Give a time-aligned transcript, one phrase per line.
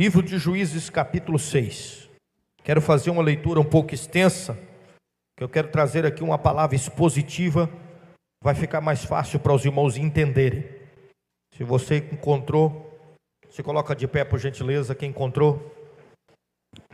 [0.00, 2.08] Livro de Juízes, capítulo 6.
[2.64, 4.58] Quero fazer uma leitura um pouco extensa,
[5.36, 7.68] que eu quero trazer aqui uma palavra expositiva,
[8.42, 10.64] vai ficar mais fácil para os irmãos entenderem.
[11.54, 12.98] Se você encontrou,
[13.50, 15.70] se coloca de pé por gentileza, quem encontrou.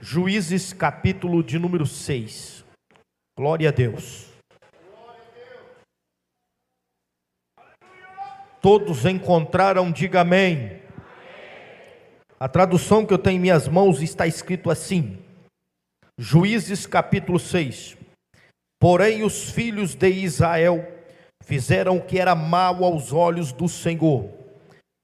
[0.01, 2.65] Juízes, capítulo de número 6.
[3.39, 4.33] Glória a Deus.
[8.61, 10.86] Todos encontraram, diga amém.
[12.39, 15.17] A tradução que eu tenho em minhas mãos está escrito assim:
[16.19, 17.97] Juízes capítulo 6.
[18.79, 20.87] Porém, os filhos de Israel
[21.43, 24.29] fizeram o que era mal aos olhos do Senhor,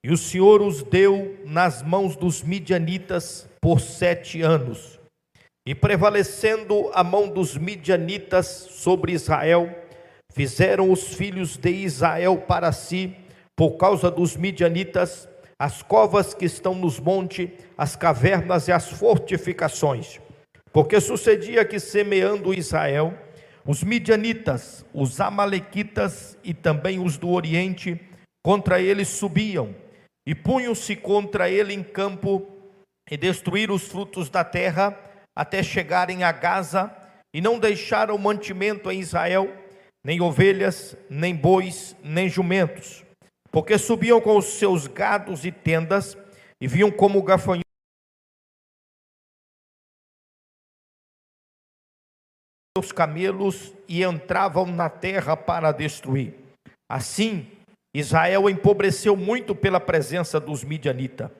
[0.05, 5.01] e o Senhor os deu nas mãos dos midianitas por sete anos.
[5.67, 9.75] E prevalecendo a mão dos midianitas sobre Israel,
[10.31, 13.17] fizeram os filhos de Israel para si,
[13.57, 15.29] por causa dos midianitas,
[15.63, 17.49] as covas que estão nos montes,
[17.79, 20.21] as cavernas e as fortificações.
[20.73, 23.17] Porque sucedia que, semeando Israel,
[23.65, 27.97] os midianitas, os amalequitas e também os do Oriente,
[28.45, 29.73] contra ele subiam,
[30.27, 32.45] e punham-se contra ele em campo,
[33.09, 34.99] e destruíram os frutos da terra,
[35.33, 36.93] até chegarem a Gaza,
[37.33, 39.49] e não deixaram mantimento em Israel,
[40.03, 43.02] nem ovelhas, nem bois, nem jumentos
[43.53, 46.17] porque subiam com os seus gados e tendas
[46.61, 47.63] e viam como gafanhotos
[52.79, 56.35] os camelos e entravam na terra para destruir.
[56.91, 57.47] Assim,
[57.95, 61.31] Israel empobreceu muito pela presença dos midianitas.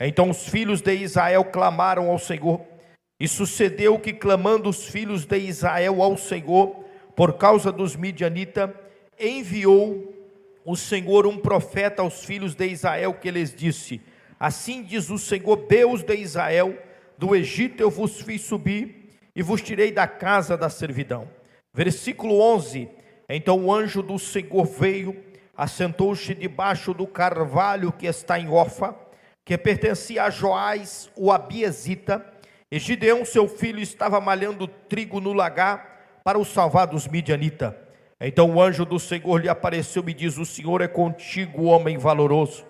[0.00, 2.66] Então os filhos de Israel clamaram ao Senhor,
[3.20, 6.84] e sucedeu que, clamando os filhos de Israel ao Senhor,
[7.16, 8.70] por causa dos midianitas,
[9.18, 10.14] enviou
[10.68, 14.02] o Senhor um profeta aos filhos de Israel que lhes disse:
[14.38, 16.76] Assim diz o Senhor, Deus de Israel:
[17.16, 21.26] Do Egito eu vos fiz subir e vos tirei da casa da servidão.
[21.72, 22.86] Versículo 11:
[23.30, 25.16] Então o anjo do Senhor veio,
[25.56, 28.94] assentou-se debaixo do carvalho que está em Orfa,
[29.46, 32.22] que pertencia a Joás, o Abiesita,
[32.70, 37.87] e Gideão, seu filho, estava malhando trigo no lagar para o salvar dos midianitas.
[38.20, 42.66] Então o anjo do Senhor lhe apareceu e diz: O Senhor é contigo, homem valoroso.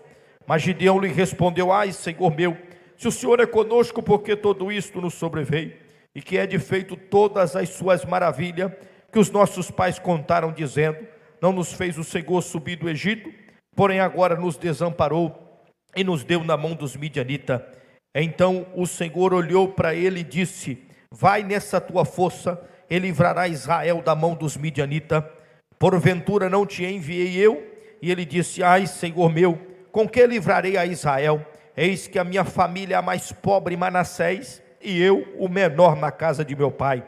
[0.47, 2.57] Mas Gideão lhe respondeu: Ai, Senhor meu,
[2.97, 5.73] se o Senhor é conosco, porque todo isto nos sobreveio?
[6.15, 8.73] E que é de feito todas as suas maravilhas
[9.11, 10.99] que os nossos pais contaram, dizendo:
[11.41, 13.33] Não nos fez o Senhor subir do Egito,
[13.75, 15.65] porém agora nos desamparou
[15.97, 17.63] e nos deu na mão dos midianitas.
[18.15, 22.61] Então o Senhor olhou para ele e disse: Vai nessa tua força
[22.91, 25.25] e livrará Israel da mão dos midianitas
[25.79, 27.65] Porventura não te enviei eu?
[28.03, 29.59] E ele disse: Ai, Senhor meu,
[29.93, 31.45] com que livrarei a Israel?
[31.77, 35.97] Eis que a minha família é a mais pobre em Manassés, e eu o menor
[35.97, 37.05] na casa de meu pai.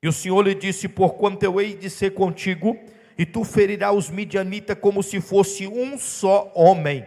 [0.00, 2.78] E o Senhor lhe disse: Porquanto eu hei de ser contigo,
[3.18, 7.04] e tu ferirás os midianitas como se fosse um só homem.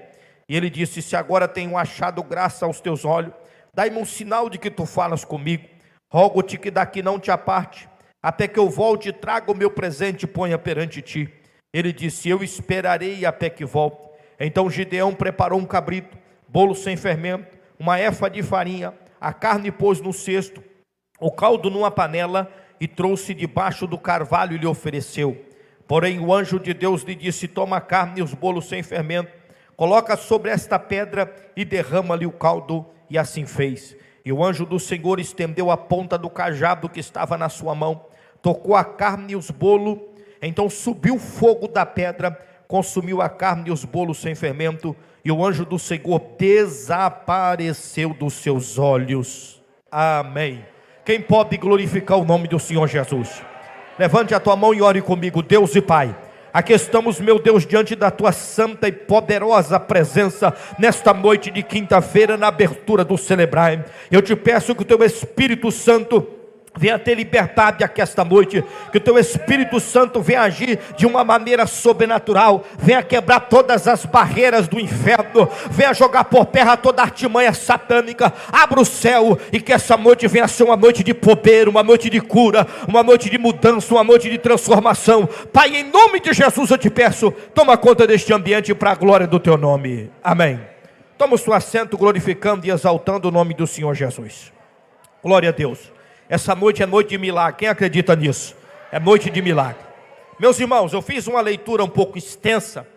[0.50, 3.32] E ele disse: Se agora tenho achado graça aos teus olhos,
[3.74, 5.66] dai-me um sinal de que tu falas comigo.
[6.10, 7.88] Rogo-te que daqui não te aparte
[8.26, 11.32] até que eu volte e traga o meu presente e ponha perante ti.
[11.72, 14.10] Ele disse: Eu esperarei até que volte.
[14.40, 20.02] Então Gideão preparou um cabrito, bolo sem fermento, uma efa de farinha, a carne pôs
[20.02, 20.64] no cesto,
[21.20, 25.40] o caldo numa panela e trouxe debaixo do carvalho e lhe ofereceu.
[25.88, 29.32] Porém o anjo de Deus lhe disse: Toma a carne e os bolos sem fermento,
[29.78, 32.88] coloca sobre esta pedra e derrama-lhe o caldo.
[33.08, 33.96] E assim fez.
[34.26, 38.08] E o anjo do Senhor estendeu a ponta do cajado que estava na sua mão
[38.46, 39.98] tocou a carne e os bolos,
[40.40, 45.32] então subiu o fogo da pedra, consumiu a carne e os bolos sem fermento, e
[45.32, 49.60] o anjo do Senhor desapareceu dos seus olhos.
[49.92, 50.64] Amém.
[51.04, 53.42] Quem pode glorificar o nome do Senhor Jesus?
[53.98, 56.16] Levante a tua mão e ore comigo, Deus e Pai.
[56.54, 62.38] Aqui estamos, meu Deus, diante da tua santa e poderosa presença nesta noite de quinta-feira,
[62.38, 63.86] na abertura do celebrar.
[64.12, 66.45] Eu te peço que o teu Espírito Santo
[66.78, 71.24] venha ter liberdade aqui esta noite, que o teu Espírito Santo venha agir de uma
[71.24, 77.06] maneira sobrenatural, venha quebrar todas as barreiras do inferno, venha jogar por terra toda a
[77.06, 81.68] artimanha satânica, abra o céu e que essa noite venha ser uma noite de poder,
[81.68, 85.28] uma noite de cura, uma noite de mudança, uma noite de transformação.
[85.52, 89.28] Pai, em nome de Jesus eu te peço, toma conta deste ambiente para a glória
[89.28, 90.12] do teu nome.
[90.24, 90.60] Amém.
[91.18, 94.52] Toma o seu assento glorificando e exaltando o nome do Senhor Jesus.
[95.24, 95.95] Glória a Deus.
[96.28, 97.60] Essa noite é noite de milagre.
[97.60, 98.56] Quem acredita nisso?
[98.92, 99.84] É noite de milagre.
[100.40, 102.88] Meus irmãos, eu fiz uma leitura um pouco extensa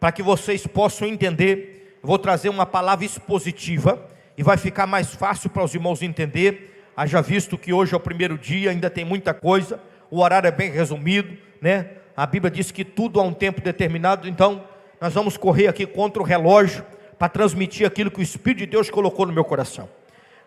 [0.00, 1.98] para que vocês possam entender.
[2.02, 4.02] vou trazer uma palavra expositiva
[4.38, 6.90] e vai ficar mais fácil para os irmãos entender.
[6.96, 9.80] Haja visto que hoje é o primeiro dia, ainda tem muita coisa,
[10.10, 11.90] o horário é bem resumido, né?
[12.16, 14.64] A Bíblia diz que tudo há um tempo determinado, então
[15.00, 16.84] nós vamos correr aqui contra o relógio
[17.18, 19.88] para transmitir aquilo que o Espírito de Deus colocou no meu coração.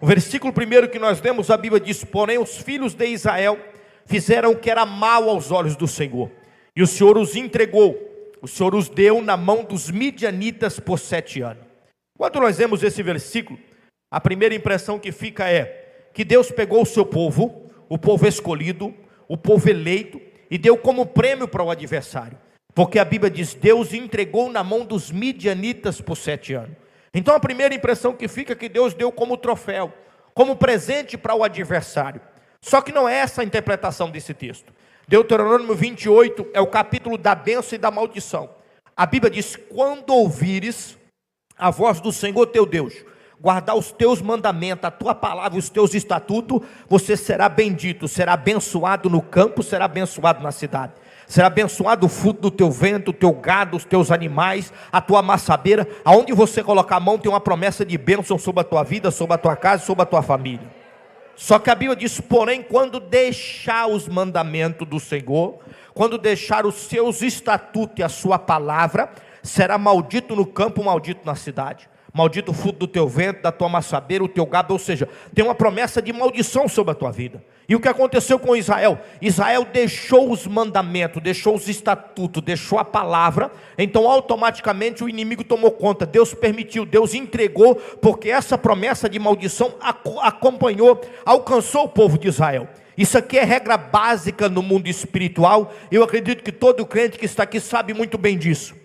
[0.01, 3.59] O versículo primeiro que nós lemos, a Bíblia diz: Porém, os filhos de Israel
[4.07, 6.31] fizeram o que era mal aos olhos do Senhor,
[6.75, 7.95] e o Senhor os entregou,
[8.42, 11.63] o Senhor os deu na mão dos midianitas por sete anos.
[12.18, 13.59] Quando nós vemos esse versículo,
[14.09, 18.94] a primeira impressão que fica é que Deus pegou o seu povo, o povo escolhido,
[19.27, 20.19] o povo eleito,
[20.50, 22.38] e deu como prêmio para o adversário.
[22.74, 26.81] Porque a Bíblia diz: Deus entregou na mão dos midianitas por sete anos.
[27.13, 29.94] Então a primeira impressão que fica é que Deus deu como troféu,
[30.34, 32.22] como presente para o adversário.
[32.62, 34.72] Só que não é essa a interpretação desse texto.
[35.08, 38.50] Deuteronômio 28 é o capítulo da bênção e da maldição.
[38.96, 40.98] A Bíblia diz: Quando ouvires
[41.58, 42.94] a voz do Senhor teu Deus,
[43.40, 49.10] guardar os teus mandamentos, a tua palavra, os teus estatutos, você será bendito, será abençoado
[49.10, 50.94] no campo, será abençoado na cidade.
[51.31, 55.22] Será abençoado o fruto do teu vento, o teu gado, os teus animais, a tua
[55.22, 55.88] maçabeira.
[56.04, 59.36] Aonde você colocar a mão, tem uma promessa de bênção sobre a tua vida, sobre
[59.36, 60.69] a tua casa, sobre a tua família.
[61.33, 65.60] Só que a Bíblia diz: porém, quando deixar os mandamentos do Senhor,
[65.94, 69.10] quando deixar os seus estatutos e a sua palavra,
[69.42, 71.89] será maldito no campo, maldito na cidade.
[72.13, 75.46] Maldito o fruto do teu vento, da tua maçabeira, o teu gado, ou seja, tem
[75.46, 77.44] uma promessa de maldição sobre a tua vida.
[77.69, 79.00] E o que aconteceu com Israel?
[79.22, 85.72] Israel deixou os mandamentos, deixou os estatutos, deixou a palavra, então automaticamente o inimigo tomou
[85.72, 86.06] conta.
[86.06, 89.75] Deus permitiu, Deus entregou, porque essa promessa de maldição
[90.22, 92.68] acompanhou, alcançou o povo de Israel.
[92.98, 95.74] Isso aqui é regra básica no mundo espiritual.
[95.90, 98.81] Eu acredito que todo crente que está aqui sabe muito bem disso.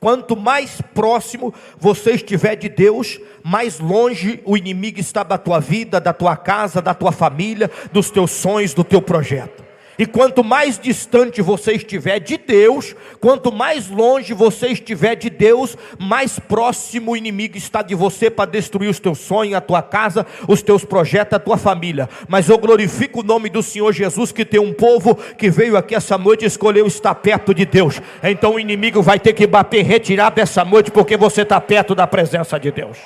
[0.00, 6.00] Quanto mais próximo você estiver de Deus, mais longe o inimigo está da tua vida,
[6.00, 9.69] da tua casa, da tua família, dos teus sonhos, do teu projeto.
[10.00, 15.76] E quanto mais distante você estiver de Deus, quanto mais longe você estiver de Deus,
[15.98, 20.26] mais próximo o inimigo está de você para destruir os teus sonhos, a tua casa,
[20.48, 22.08] os teus projetos, a tua família.
[22.26, 25.94] Mas eu glorifico o nome do Senhor Jesus, que tem um povo que veio aqui
[25.94, 28.00] essa noite e escolheu estar perto de Deus.
[28.22, 32.06] Então o inimigo vai ter que bater, retirar dessa noite, porque você está perto da
[32.06, 32.96] presença de Deus.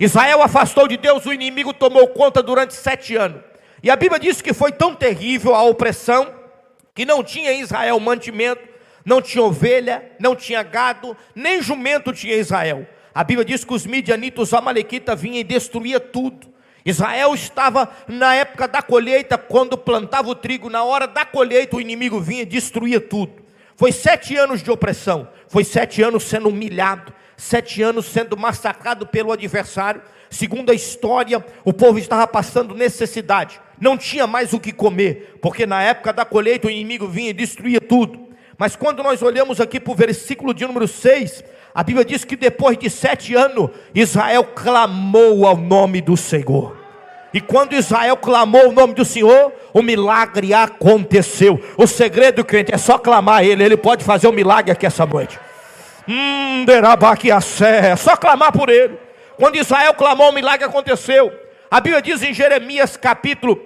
[0.00, 3.49] Israel afastou de Deus, o inimigo tomou conta durante sete anos.
[3.82, 6.34] E a Bíblia diz que foi tão terrível a opressão
[6.94, 8.68] que não tinha em Israel mantimento,
[9.04, 12.86] não tinha ovelha, não tinha gado, nem jumento tinha Israel.
[13.14, 16.48] A Bíblia diz que os midianitas, os amalequitas vinham e destruía tudo.
[16.84, 21.80] Israel estava na época da colheita, quando plantava o trigo, na hora da colheita o
[21.80, 23.32] inimigo vinha e destruía tudo.
[23.76, 29.32] Foi sete anos de opressão, foi sete anos sendo humilhado, sete anos sendo massacrado pelo
[29.32, 30.02] adversário.
[30.30, 35.64] Segundo a história, o povo estava passando necessidade não tinha mais o que comer, porque
[35.64, 38.28] na época da colheita o inimigo vinha e destruía tudo.
[38.58, 41.42] Mas quando nós olhamos aqui para o versículo de número 6,
[41.74, 46.76] a Bíblia diz que depois de sete anos, Israel clamou ao nome do Senhor.
[47.32, 51.58] E quando Israel clamou o nome do Senhor, o milagre aconteceu.
[51.78, 54.84] O segredo, crente, é só clamar a Ele, Ele pode fazer o um milagre aqui
[54.84, 55.38] essa noite.
[56.06, 56.66] Hum,
[57.64, 59.09] é só clamar por Ele.
[59.40, 61.32] Quando Israel clamou, o milagre aconteceu.
[61.70, 63.58] A Bíblia diz em Jeremias capítulo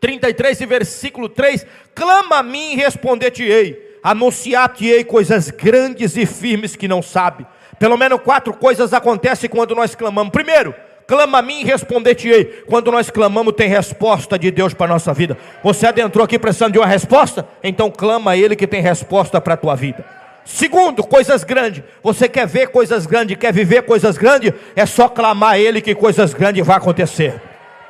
[0.00, 6.88] 33 e versículo 3: Clama a mim e responder-te-ei, anunciar-te-ei coisas grandes e firmes que
[6.88, 7.46] não sabe.
[7.78, 10.32] Pelo menos quatro coisas acontecem quando nós clamamos.
[10.32, 10.74] Primeiro,
[11.06, 12.64] clama a mim e responder-te-ei.
[12.66, 15.36] Quando nós clamamos, tem resposta de Deus para a nossa vida.
[15.62, 17.46] Você adentrou aqui precisando de uma resposta?
[17.62, 20.21] Então clama a Ele que tem resposta para a tua vida.
[20.44, 21.82] Segundo, coisas grandes.
[22.02, 24.52] Você quer ver coisas grandes, quer viver coisas grandes?
[24.74, 27.40] É só clamar a Ele que coisas grandes vão acontecer.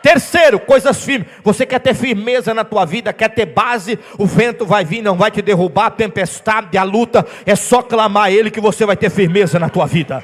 [0.03, 1.29] Terceiro, coisas firmes.
[1.45, 5.17] Você quer ter firmeza na tua vida, quer ter base, o vento vai vir, não
[5.17, 8.97] vai te derrubar, a tempestade, a luta, é só clamar a Ele que você vai
[8.97, 10.23] ter firmeza na tua vida.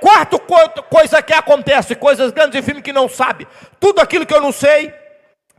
[0.00, 0.40] Quarto,
[0.88, 3.46] coisa que acontece, coisas grandes e firmes que não sabe.
[3.78, 4.90] Tudo aquilo que eu não sei,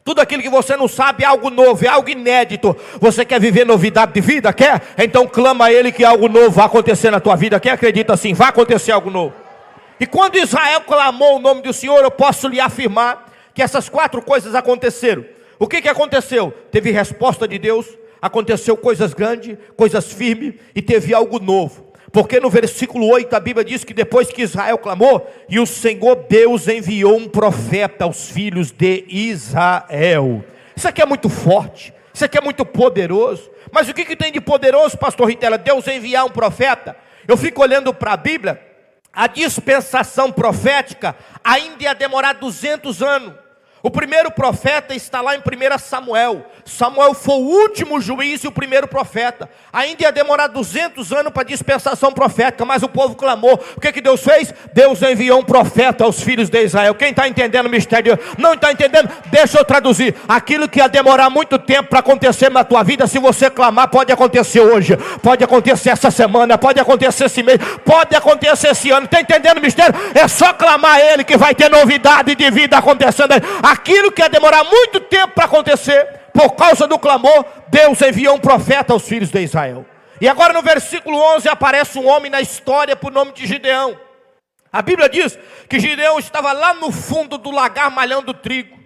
[0.04, 2.76] tudo aquilo que você não sabe é algo novo, é algo inédito.
[3.00, 4.52] Você quer viver novidade de vida?
[4.52, 4.82] Quer?
[4.98, 7.60] Então clama a Ele que algo novo vai acontecer na tua vida.
[7.60, 8.34] Quem acredita assim?
[8.34, 9.34] Vai acontecer algo novo.
[10.00, 14.22] E quando Israel clamou o nome do Senhor, eu posso lhe afirmar que essas quatro
[14.22, 15.24] coisas aconteceram.
[15.60, 16.52] O que, que aconteceu?
[16.72, 17.86] Teve resposta de Deus,
[18.20, 21.91] aconteceu coisas grandes, coisas firmes e teve algo novo.
[22.12, 26.16] Porque no versículo 8 a Bíblia diz que depois que Israel clamou, e o Senhor
[26.28, 30.44] Deus enviou um profeta aos filhos de Israel.
[30.76, 33.50] Isso aqui é muito forte, isso aqui é muito poderoso.
[33.72, 35.58] Mas o que, que tem de poderoso, pastor Ritela?
[35.58, 36.98] Deus enviar um profeta.
[37.26, 38.60] Eu fico olhando para a Bíblia
[39.14, 43.34] a dispensação profética ainda ia demorar 200 anos.
[43.84, 46.46] O primeiro profeta está lá em 1 Samuel.
[46.64, 49.50] Samuel foi o último juiz e o primeiro profeta.
[49.74, 53.60] Ainda ia demorar 200 anos para dispensação profética, mas o povo clamou.
[53.76, 54.54] O que, que Deus fez?
[54.72, 56.94] Deus enviou um profeta aos filhos de Israel.
[56.94, 58.20] Quem está entendendo o mistério?
[58.38, 59.10] Não está entendendo?
[59.32, 60.16] Deixa eu traduzir.
[60.28, 64.12] Aquilo que ia demorar muito tempo para acontecer na tua vida, se você clamar, pode
[64.12, 69.06] acontecer hoje, pode acontecer essa semana, pode acontecer esse mês, pode acontecer esse ano.
[69.06, 69.96] Está entendendo o mistério?
[70.14, 73.34] É só clamar a Ele que vai ter novidade de vida acontecendo.
[73.72, 78.40] Aquilo que ia demorar muito tempo para acontecer, por causa do clamor, Deus enviou um
[78.40, 79.86] profeta aos filhos de Israel.
[80.20, 83.98] E agora no versículo 11 aparece um homem na história por nome de Gideão.
[84.74, 88.78] A Bíblia diz que Gideão estava lá no fundo do lagar malhando trigo.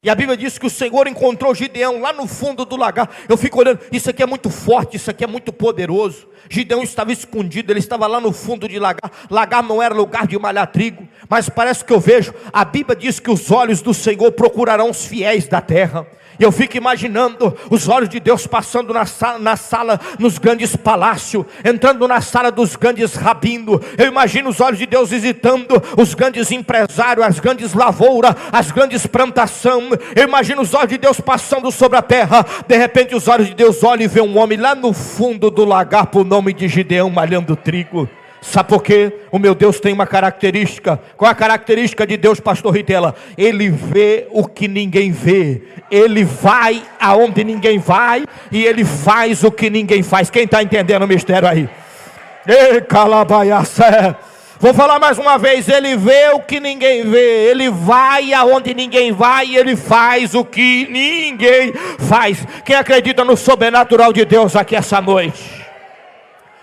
[0.00, 3.10] E a Bíblia diz que o Senhor encontrou Gideão lá no fundo do lagar.
[3.28, 6.28] Eu fico olhando, isso aqui é muito forte, isso aqui é muito poderoso.
[6.48, 9.10] Gideão estava escondido, ele estava lá no fundo de lagar.
[9.28, 13.18] Lagar não era lugar de malhar trigo, mas parece que eu vejo, a Bíblia diz
[13.18, 16.06] que os olhos do Senhor procurarão os fiéis da terra.
[16.38, 20.76] E eu fico imaginando os olhos de Deus passando na sala, na sala, nos grandes
[20.76, 23.82] palácios, entrando na sala dos grandes rabindo.
[23.96, 29.04] Eu imagino os olhos de Deus visitando os grandes empresários, as grandes lavouras, as grandes
[29.04, 29.87] plantações.
[30.14, 32.44] Eu imagino os olhos de Deus passando sobre a terra.
[32.66, 35.64] De repente, os olhos de Deus olham e vê um homem lá no fundo do
[35.64, 38.08] lagar, por nome de Gideão, malhando trigo.
[38.40, 39.12] Sabe por quê?
[39.32, 41.00] O meu Deus tem uma característica.
[41.16, 43.14] Qual é a característica de Deus, pastor Ritela?
[43.36, 45.62] Ele vê o que ninguém vê.
[45.90, 48.24] Ele vai aonde ninguém vai.
[48.52, 50.30] E ele faz o que ninguém faz.
[50.30, 51.68] Quem está entendendo o mistério aí?
[52.46, 54.16] Ei, calabaiaça.
[54.60, 59.12] Vou falar mais uma vez, ele vê o que ninguém vê, ele vai aonde ninguém
[59.12, 61.72] vai ele faz o que ninguém
[62.08, 62.44] faz.
[62.64, 65.64] Quem acredita no sobrenatural de Deus aqui essa noite?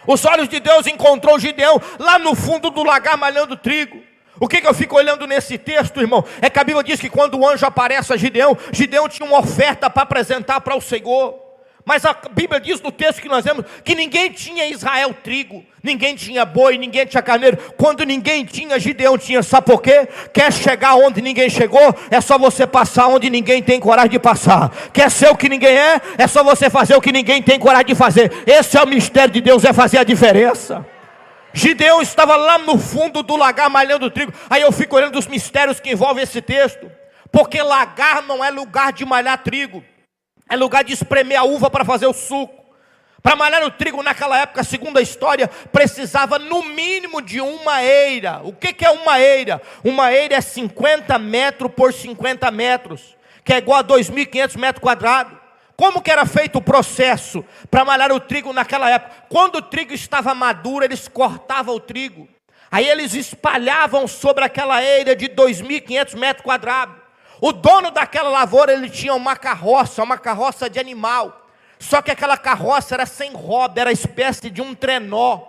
[0.05, 4.03] Os olhos de Deus encontrou Gideão lá no fundo do lagar malhando trigo.
[4.41, 6.25] O que, que eu fico olhando nesse texto, irmão?
[6.41, 9.39] É que a Bíblia diz que quando o anjo aparece a Gideão, Gideão tinha uma
[9.39, 11.44] oferta para apresentar para o Senhor.
[11.85, 15.63] Mas a Bíblia diz no texto que nós vemos que ninguém tinha em Israel trigo,
[15.83, 17.57] ninguém tinha boi, ninguém tinha carneiro.
[17.77, 19.43] Quando ninguém tinha, Gideão tinha.
[19.43, 20.09] Sabe por quê?
[20.33, 21.95] Quer chegar onde ninguém chegou?
[22.09, 24.71] É só você passar onde ninguém tem coragem de passar.
[24.91, 26.01] Quer ser o que ninguém é?
[26.17, 28.33] É só você fazer o que ninguém tem coragem de fazer.
[28.47, 30.83] Esse é o mistério de Deus, é fazer a diferença.
[31.53, 34.33] Gideão estava lá no fundo do lagar malhando trigo.
[34.49, 36.91] Aí eu fico olhando os mistérios que envolvem esse texto.
[37.31, 39.83] Porque lagar não é lugar de malhar trigo.
[40.49, 42.65] É lugar de espremer a uva para fazer o suco.
[43.25, 48.41] Para malhar o trigo naquela época, segundo a história, precisava no mínimo de uma eira.
[48.43, 49.59] O que, que é uma eira?
[49.83, 55.35] Uma eira é 50 metros por 50 metros, que é igual a 2.500 metros quadrados.
[55.75, 59.25] Como que era feito o processo para malhar o trigo naquela época?
[59.27, 62.29] Quando o trigo estava maduro, eles cortavam o trigo.
[62.69, 67.04] Aí eles espalhavam sobre aquela eira de 2.500 metros quadrados.
[67.45, 71.45] O dono daquela lavoura, ele tinha uma carroça, uma carroça de animal.
[71.77, 75.41] Só que aquela carroça era sem roda, era espécie de um trenó.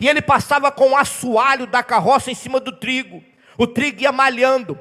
[0.00, 3.22] E ele passava com o assoalho da carroça em cima do trigo.
[3.56, 4.76] O trigo ia malhando,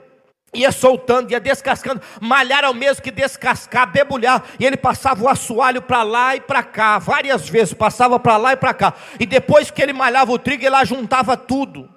[0.52, 2.02] ia soltando, ia descascando.
[2.20, 4.44] Malhar ao mesmo que descascar, debulhar.
[4.60, 8.54] E ele passava o assoalho para lá e para cá, várias vezes, passava para lá
[8.54, 8.96] e para cá.
[9.20, 11.88] E depois que ele malhava o trigo, ele juntava tudo.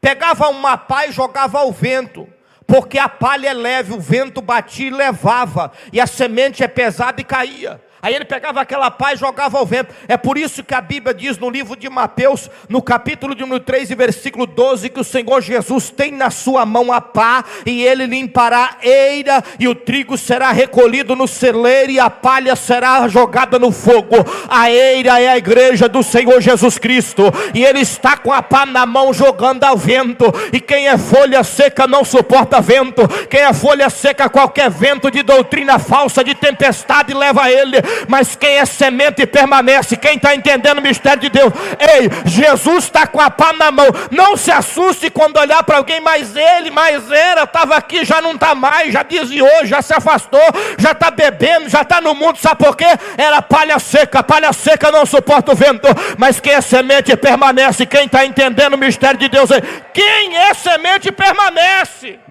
[0.00, 2.33] Pegava uma pá e jogava ao vento
[2.66, 7.20] porque a palha é leve, o vento batia e levava, e a semente é pesada
[7.20, 7.80] e caía.
[8.04, 9.94] Aí ele pegava aquela pá e jogava ao vento.
[10.06, 13.60] É por isso que a Bíblia diz no livro de Mateus, no capítulo de número
[13.60, 17.82] 3 e versículo 12, que o Senhor Jesus tem na sua mão a pá, e
[17.82, 23.08] ele limpará a eira, e o trigo será recolhido no celeiro, e a palha será
[23.08, 24.16] jogada no fogo.
[24.50, 27.22] A eira é a igreja do Senhor Jesus Cristo,
[27.54, 30.26] e ele está com a pá na mão jogando ao vento.
[30.52, 35.22] E quem é folha seca não suporta vento, quem é folha seca, qualquer vento de
[35.22, 39.96] doutrina falsa, de tempestade, leva ele mas quem é semente permanece.
[39.96, 41.52] Quem está entendendo o mistério de Deus?
[41.78, 43.86] Ei, Jesus está com a pá na mão.
[44.10, 48.32] Não se assuste quando olhar para alguém, mas ele, mas era, estava aqui, já não
[48.32, 50.40] está mais, já desviou, já se afastou,
[50.78, 52.38] já está bebendo, já está no mundo.
[52.38, 52.86] Sabe por quê?
[53.16, 57.86] Era palha seca, palha seca não suporta o vento, mas quem é semente permanece.
[57.86, 59.50] Quem está entendendo o mistério de Deus?
[59.92, 62.23] Quem é semente permanece.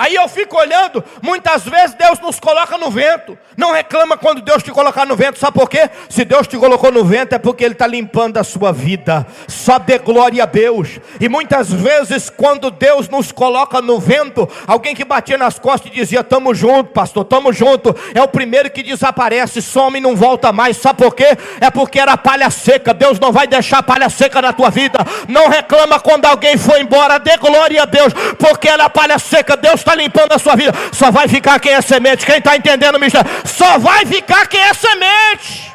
[0.00, 3.36] Aí eu fico olhando, muitas vezes Deus nos coloca no vento.
[3.54, 5.90] Não reclama quando Deus te colocar no vento, sabe por quê?
[6.08, 9.26] Se Deus te colocou no vento é porque Ele está limpando a sua vida.
[9.46, 10.98] Só dê glória a Deus.
[11.20, 15.94] E muitas vezes, quando Deus nos coloca no vento, alguém que batia nas costas e
[15.94, 17.94] dizia: Tamo junto, pastor, tamo junto.
[18.14, 20.78] É o primeiro que desaparece, some e não volta mais.
[20.78, 21.36] Sabe por quê?
[21.60, 22.94] É porque era palha seca.
[22.94, 25.00] Deus não vai deixar palha seca na tua vida.
[25.28, 29.58] Não reclama quando alguém foi embora, dê glória a Deus, porque era palha seca.
[29.58, 30.72] Deus está está limpando a sua vida.
[30.92, 32.24] Só vai ficar quem é semente.
[32.24, 33.30] Quem está entendendo o mistério?
[33.44, 35.70] Só vai ficar quem é semente.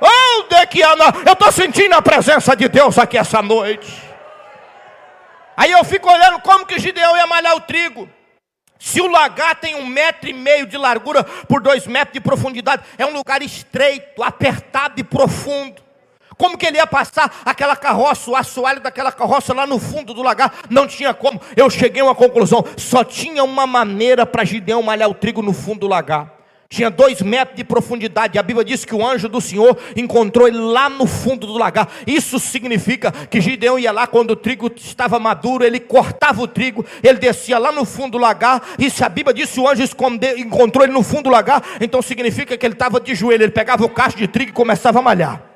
[0.00, 4.02] Onde é que eu estou sentindo a presença de Deus aqui essa noite.
[5.56, 8.08] Aí eu fico olhando como que Gideão ia malhar o trigo.
[8.78, 12.82] Se o lagar tem um metro e meio de largura por dois metros de profundidade,
[12.96, 15.82] é um lugar estreito, apertado e profundo.
[16.40, 20.22] Como que ele ia passar aquela carroça, o assoalho daquela carroça lá no fundo do
[20.22, 20.50] lagar?
[20.70, 21.38] Não tinha como.
[21.54, 25.52] Eu cheguei a uma conclusão: só tinha uma maneira para Gideão malhar o trigo no
[25.52, 26.32] fundo do lagar.
[26.66, 28.38] Tinha dois metros de profundidade.
[28.38, 31.86] A Bíblia diz que o anjo do Senhor encontrou ele lá no fundo do lagar.
[32.06, 36.86] Isso significa que Gideão ia lá quando o trigo estava maduro, ele cortava o trigo,
[37.02, 38.62] ele descia lá no fundo do lagar.
[38.78, 39.82] E se a Bíblia diz que o anjo
[40.38, 43.42] encontrou ele no fundo do lagar, então significa que ele estava de joelho.
[43.42, 45.49] Ele pegava o cacho de trigo e começava a malhar.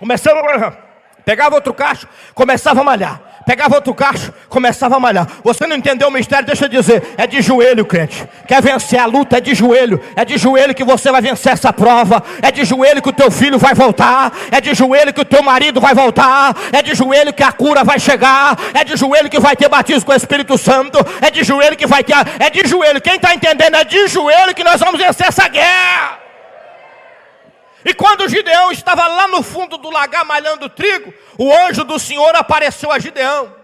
[0.00, 0.78] Começava,
[1.24, 3.20] pegava outro cacho, começava a malhar.
[3.46, 5.26] Pegava outro cacho, começava a malhar.
[5.42, 6.46] Você não entendeu o mistério?
[6.46, 7.14] Deixa eu dizer.
[7.16, 8.28] É de joelho, crente.
[8.46, 9.38] Quer vencer a luta?
[9.38, 10.00] É de joelho.
[10.14, 12.22] É de joelho que você vai vencer essa prova.
[12.42, 14.32] É de joelho que o teu filho vai voltar.
[14.50, 16.54] É de joelho que o teu marido vai voltar.
[16.70, 18.56] É de joelho que a cura vai chegar.
[18.74, 20.98] É de joelho que vai ter batismo com o Espírito Santo.
[21.20, 22.14] É de joelho que vai ter.
[22.38, 23.00] É de joelho.
[23.00, 23.74] Quem está entendendo?
[23.74, 26.19] É de joelho que nós vamos vencer essa guerra.
[27.84, 32.34] E quando Gideão estava lá no fundo do lagar malhando trigo, o anjo do Senhor
[32.34, 33.60] apareceu a Gideão.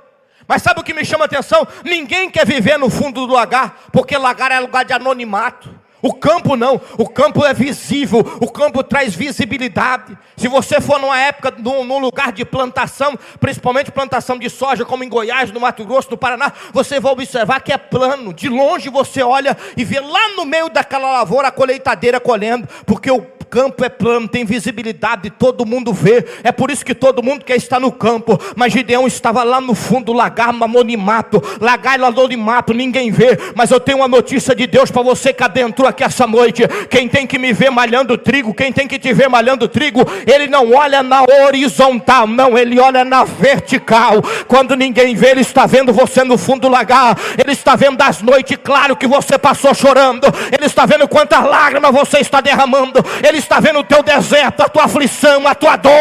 [0.49, 1.67] Mas sabe o que me chama a atenção?
[1.85, 5.75] Ninguém quer viver no fundo do lagar, porque lagar é lugar de anonimato.
[6.03, 10.17] O campo não, o campo é visível, o campo traz visibilidade.
[10.37, 15.03] Se você for numa época, num, num, lugar de plantação, principalmente plantação de soja, como
[15.03, 18.33] em Goiás, no Mato Grosso, no Paraná, você vai observar que é plano.
[18.33, 23.11] De longe você olha e vê lá no meio daquela lavoura a colheitadeira colhendo, porque
[23.11, 26.25] o campo é plano, tem visibilidade, todo mundo vê.
[26.43, 28.39] É por isso que todo mundo quer estar no campo.
[28.55, 33.39] Mas Gideão estava lá no fundo, lagar no anonimato, lagar no anonimato, ninguém vê.
[33.55, 36.63] Mas eu tenho uma notícia de Deus para você que adentrou aqui essa noite.
[36.91, 40.47] Quem tem que me ver malhando trigo, quem tem que te ver malhando trigo, ele
[40.47, 44.23] não olha na horizontal, não, ele olha na vertical.
[44.47, 47.17] Quando ninguém vê, ele está vendo você no fundo do lagar.
[47.39, 50.27] Ele está vendo as noites, claro que você passou chorando.
[50.53, 53.05] Ele está vendo quantas lágrimas você está derramando.
[53.27, 55.93] Ele ele está vendo o teu deserto, a tua aflição, a tua dor.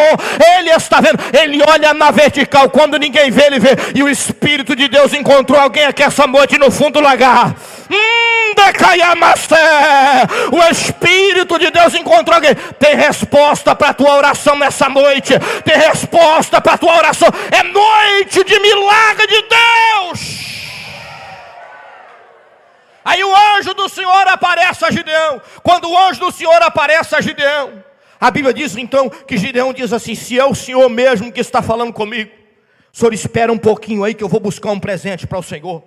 [0.58, 3.71] Ele está vendo, Ele olha na vertical, quando ninguém vê, Ele vê.
[3.93, 7.54] E o Espírito de Deus encontrou alguém aqui essa noite no fundo do lagar.
[7.91, 8.54] Hum,
[10.52, 12.56] o Espírito de Deus encontrou alguém.
[12.80, 15.34] Tem resposta para a tua oração nessa noite.
[15.65, 17.28] Tem resposta para a tua oração.
[17.52, 20.55] É noite de milagre de Deus.
[23.06, 25.39] Aí o anjo do Senhor aparece a Gideão.
[25.62, 27.84] Quando o anjo do Senhor aparece a Gideão,
[28.20, 31.62] a Bíblia diz então que Gideão diz assim: se é o Senhor mesmo que está
[31.62, 32.32] falando comigo,
[32.91, 35.84] o Senhor espera um pouquinho aí que eu vou buscar um presente para o Senhor.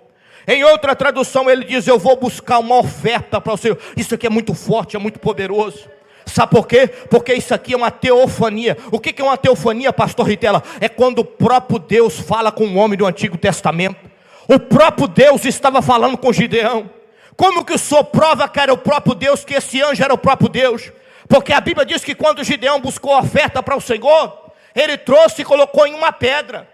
[0.47, 3.77] Em outra tradução ele diz: Eu vou buscar uma oferta para o Senhor.
[3.97, 5.89] Isso aqui é muito forte, é muito poderoso.
[6.25, 6.87] Sabe por quê?
[6.87, 8.77] Porque isso aqui é uma teofania.
[8.91, 10.63] O que é uma teofania, pastor Ritela?
[10.79, 14.09] É quando o próprio Deus fala com o homem do Antigo Testamento.
[14.47, 16.89] O próprio Deus estava falando com Gideão.
[17.39, 20.17] Como que o senhor prova que era o próprio Deus, que esse anjo era o
[20.17, 20.91] próprio Deus?
[21.25, 25.45] Porque a Bíblia diz que quando Gideão buscou oferta para o Senhor, ele trouxe e
[25.45, 26.67] colocou em uma pedra.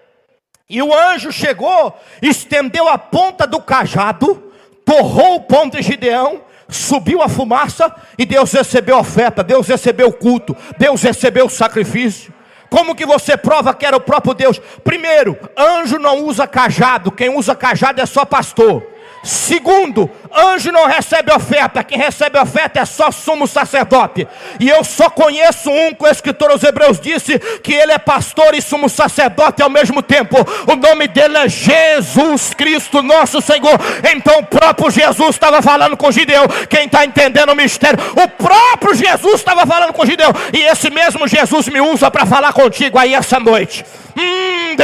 [0.68, 4.52] E o anjo chegou, estendeu a ponta do cajado,
[4.84, 10.08] torrou o pão de Gideão, subiu a fumaça e Deus recebeu a oferta, Deus recebeu
[10.08, 12.34] o culto, Deus recebeu o sacrifício.
[12.72, 14.60] Como que você prova que era o próprio Deus?
[14.84, 18.95] Primeiro, anjo não usa cajado, quem usa cajado é só pastor.
[19.26, 24.28] Segundo, anjo não recebe oferta, quem recebe oferta é só sumo sacerdote.
[24.60, 28.54] E eu só conheço um que o escritor aos Hebreus disse que ele é pastor
[28.54, 30.38] e sumo sacerdote ao mesmo tempo.
[30.68, 33.80] O nome dele é Jesus Cristo, nosso Senhor.
[34.16, 36.46] Então o próprio Jesus estava falando com Gideão.
[36.70, 37.98] Quem está entendendo o mistério?
[38.12, 40.32] O próprio Jesus estava falando com Gideão.
[40.54, 43.84] E esse mesmo Jesus me usa para falar contigo aí essa noite.
[44.16, 44.76] Hum,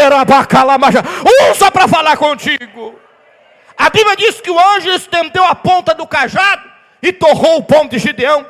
[1.52, 3.01] usa para falar contigo.
[3.82, 6.70] A Bíblia diz que o anjo estendeu a ponta do cajado
[7.02, 8.46] e torrou o pão de Gideão.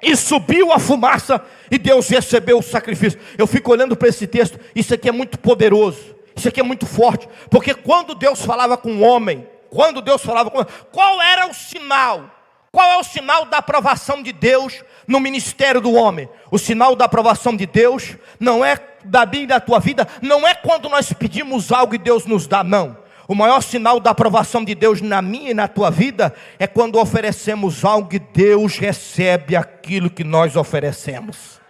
[0.00, 3.18] E subiu a fumaça e Deus recebeu o sacrifício.
[3.36, 6.86] Eu fico olhando para esse texto, isso aqui é muito poderoso, isso aqui é muito
[6.86, 11.52] forte, porque quando Deus falava com o homem, quando Deus falava com qual era o
[11.52, 12.30] sinal?
[12.70, 16.28] Qual é o sinal da aprovação de Deus no ministério do homem?
[16.48, 20.46] O sinal da aprovação de Deus não é da minha e da tua vida, não
[20.46, 22.99] é quando nós pedimos algo e Deus nos dá, não.
[23.30, 26.98] O maior sinal da aprovação de Deus na minha e na tua vida é quando
[26.98, 31.60] oferecemos algo e Deus recebe aquilo que nós oferecemos.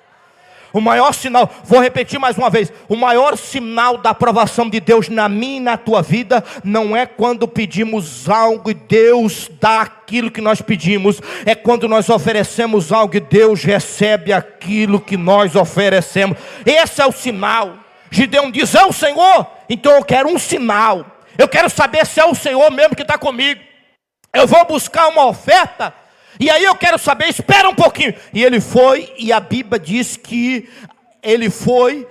[0.73, 5.11] O maior sinal, vou repetir mais uma vez: o maior sinal da aprovação de Deus
[5.11, 10.31] na minha e na tua vida não é quando pedimos algo e Deus dá aquilo
[10.31, 16.39] que nós pedimos, é quando nós oferecemos algo e Deus recebe aquilo que nós oferecemos.
[16.65, 17.75] Esse é o sinal.
[18.11, 21.20] Gideão diz: É o Senhor, então eu quero um sinal.
[21.41, 23.63] Eu quero saber se é o Senhor mesmo que está comigo.
[24.35, 25.95] Eu vou buscar uma oferta
[26.39, 28.15] e aí eu quero saber, espera um pouquinho.
[28.33, 30.69] E ele foi, e a Bíblia diz que
[31.23, 32.07] ele foi,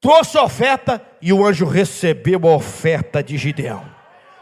[0.00, 3.84] trouxe a oferta, e o anjo recebeu a oferta de Gideão.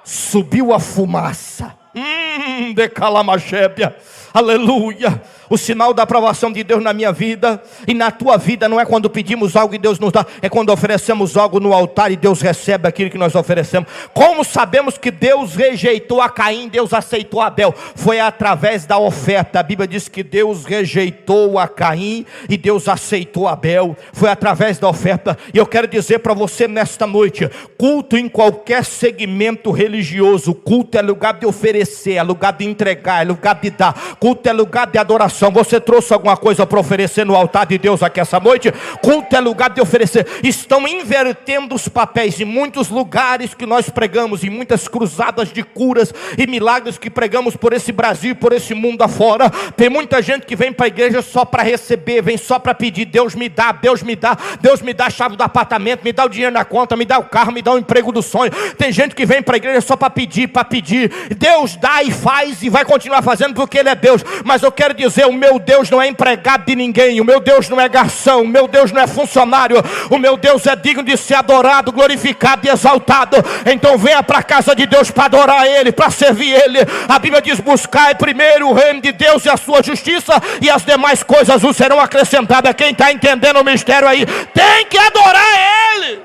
[0.04, 1.74] Subiu a fumaça.
[1.94, 3.96] Hum, de calamachébia.
[4.38, 5.20] Aleluia.
[5.50, 8.84] O sinal da aprovação de Deus na minha vida e na tua vida não é
[8.84, 12.42] quando pedimos algo e Deus nos dá, é quando oferecemos algo no altar e Deus
[12.42, 13.88] recebe aquilo que nós oferecemos.
[14.12, 17.74] Como sabemos que Deus rejeitou a Caim, Deus aceitou Abel?
[17.94, 19.58] Foi através da oferta.
[19.58, 23.96] A Bíblia diz que Deus rejeitou a Caim e Deus aceitou Abel.
[24.12, 25.36] Foi através da oferta.
[25.52, 27.48] E eu quero dizer para você nesta noite:
[27.78, 33.24] culto em qualquer segmento religioso, culto é lugar de oferecer, é lugar de entregar, é
[33.24, 33.94] lugar de dar.
[34.20, 35.50] Culto é lugar de adoração.
[35.50, 38.72] Você trouxe alguma coisa para oferecer no altar de Deus aqui essa noite?
[39.02, 40.26] Culto é lugar de oferecer.
[40.42, 46.12] Estão invertendo os papéis em muitos lugares que nós pregamos, em muitas cruzadas de curas
[46.36, 49.50] e milagres que pregamos por esse Brasil, por esse mundo afora.
[49.76, 53.04] Tem muita gente que vem para a igreja só para receber, vem só para pedir.
[53.04, 56.24] Deus me dá, Deus me dá, Deus me dá a chave do apartamento, me dá
[56.24, 58.50] o dinheiro na conta, me dá o carro, me dá o emprego do sonho.
[58.76, 61.10] Tem gente que vem para a igreja só para pedir, para pedir.
[61.36, 64.07] Deus dá e faz e vai continuar fazendo porque Ele é Deus.
[64.44, 67.68] Mas eu quero dizer, o meu Deus não é empregado de ninguém, o meu Deus
[67.68, 71.16] não é garçom, o meu Deus não é funcionário, o meu Deus é digno de
[71.16, 73.36] ser adorado, glorificado e exaltado.
[73.66, 76.78] Então venha para a casa de Deus para adorar Ele, para servir Ele.
[77.08, 80.84] A Bíblia diz: buscai primeiro o reino de Deus e a sua justiça, e as
[80.84, 82.74] demais coisas vos serão acrescentadas.
[82.74, 86.22] Quem está entendendo o mistério aí, tem que adorar Ele.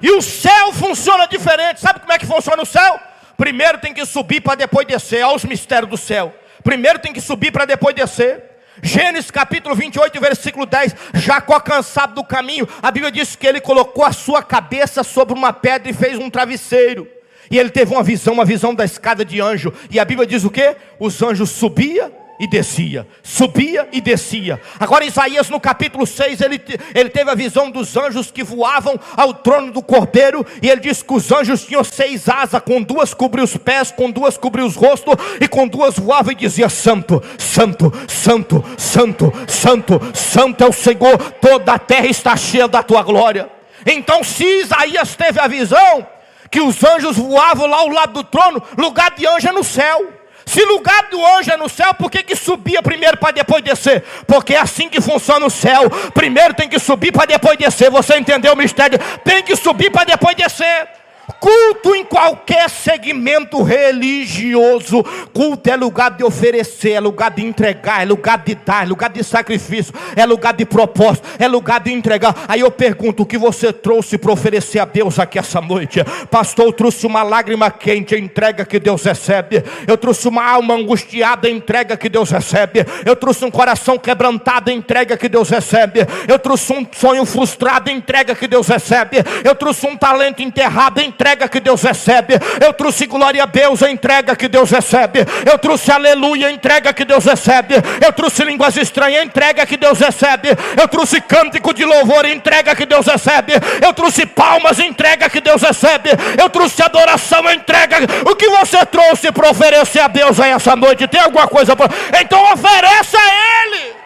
[0.00, 1.80] E o céu funciona diferente.
[1.80, 3.11] Sabe como é que funciona o céu?
[3.42, 5.24] Primeiro tem que subir para depois descer.
[5.24, 6.32] Olha os mistérios do céu.
[6.62, 8.40] Primeiro tem que subir para depois descer.
[8.80, 10.94] Gênesis capítulo 28, versículo 10.
[11.14, 15.52] Jacó, cansado do caminho, a Bíblia diz que ele colocou a sua cabeça sobre uma
[15.52, 17.08] pedra e fez um travesseiro.
[17.50, 19.74] E ele teve uma visão, uma visão da escada de anjo.
[19.90, 20.76] E a Bíblia diz o que?
[21.00, 24.60] Os anjos subiam e descia, subia e descia.
[24.80, 26.60] Agora, Isaías no capítulo 6, ele,
[26.92, 31.04] ele teve a visão dos anjos que voavam ao trono do cordeiro, e ele diz
[31.04, 34.74] que os anjos tinham seis asas, com duas cobriam os pés, com duas cobriam os
[34.74, 40.72] rostos, e com duas voavam e dizia: Santo, Santo, Santo, Santo, Santo, Santo é o
[40.72, 43.48] Senhor, toda a terra está cheia da tua glória.
[43.86, 46.04] Então, se Isaías teve a visão
[46.50, 50.21] que os anjos voavam lá ao lado do trono, lugar de anjo é no céu.
[50.52, 54.04] Se lugar do anjo é no céu, por que, que subia primeiro para depois descer?
[54.26, 55.88] Porque é assim que funciona o céu.
[56.12, 57.90] Primeiro tem que subir para depois descer.
[57.90, 58.98] Você entendeu o mistério?
[59.24, 61.01] Tem que subir para depois descer.
[61.38, 65.04] Culto em qualquer segmento religioso.
[65.32, 69.10] Culto é lugar de oferecer, é lugar de entregar, é lugar de dar, é lugar
[69.10, 72.44] de sacrifício, é lugar de propósito, é lugar de entregar.
[72.48, 76.02] Aí eu pergunto: o que você trouxe para oferecer a Deus aqui essa noite?
[76.30, 79.64] Pastor, eu trouxe uma lágrima quente, entrega que Deus recebe.
[79.86, 82.84] Eu trouxe uma alma angustiada, entrega que Deus recebe.
[83.06, 86.00] Eu trouxe um coração quebrantado, entrega que Deus recebe.
[86.26, 89.18] Eu trouxe um sonho frustrado, entrega que Deus recebe.
[89.44, 92.34] Eu trouxe um talento enterrado, entrega entrega que Deus recebe.
[92.64, 95.20] Eu trouxe glória a Deus, a entrega que Deus recebe.
[95.44, 97.74] Eu trouxe aleluia, a entrega que Deus recebe.
[98.04, 100.48] Eu trouxe línguas estranhas, a entrega que Deus recebe.
[100.80, 103.52] Eu trouxe cântico de louvor, a entrega que Deus recebe.
[103.84, 106.10] Eu trouxe palmas, a entrega que Deus recebe.
[106.40, 107.98] Eu trouxe adoração, a entrega.
[108.30, 111.06] O que você trouxe para oferecer a Deus aí essa noite?
[111.06, 111.92] Tem alguma coisa para.
[112.20, 114.02] Então ofereça a Ele.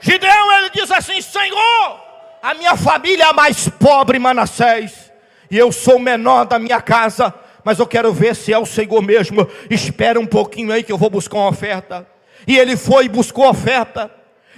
[0.00, 2.07] Gideão ele diz assim: Senhor,
[2.42, 5.12] a minha família é a mais pobre, Manassés,
[5.50, 8.66] e eu sou o menor da minha casa, mas eu quero ver se é o
[8.66, 9.48] Senhor mesmo.
[9.70, 12.06] Espera um pouquinho aí que eu vou buscar uma oferta.
[12.46, 14.10] E ele foi e buscou a oferta.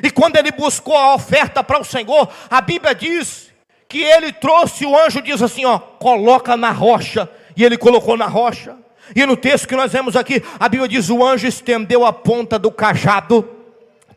[0.03, 3.51] E quando ele buscou a oferta para o Senhor, a Bíblia diz
[3.89, 7.29] que ele trouxe, o anjo diz assim: ó, coloca na rocha.
[7.57, 8.77] E ele colocou na rocha.
[9.15, 12.59] E no texto que nós vemos aqui, a Bíblia diz: o anjo estendeu a ponta
[12.59, 13.49] do cajado,